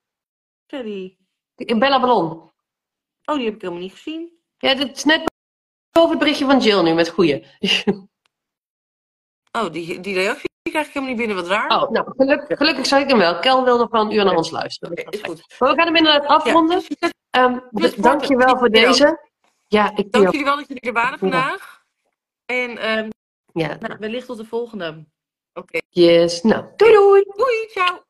[0.67, 1.17] Kelly?
[1.79, 2.53] Bella Ballon.
[3.25, 4.31] Oh, die heb ik helemaal niet gezien.
[4.59, 5.33] Ja, dit is net
[5.91, 7.45] boven het berichtje van Jill nu met goeie.
[9.59, 11.83] Oh, die, die reactie krijg ik helemaal niet binnen, wat raar.
[11.83, 13.39] Oh, nou, gelukkig, gelukkig zag ik hem wel.
[13.39, 14.95] Kel wil nog wel een uur naar ons luisteren.
[14.97, 15.45] Is goed.
[15.59, 16.83] Maar we gaan hem inderdaad afronden.
[16.99, 19.29] Ja, Ehm, Plus d- dankjewel voor deze.
[19.67, 21.83] Ja, ik dank jullie wel dat jullie er waren vandaag.
[22.47, 23.09] En ehm
[23.53, 25.05] Ja, nou, wellicht tot de volgende.
[25.55, 26.43] Oké, yes.
[26.43, 27.25] Nou, doei doei.
[27.37, 28.04] doei, ciao.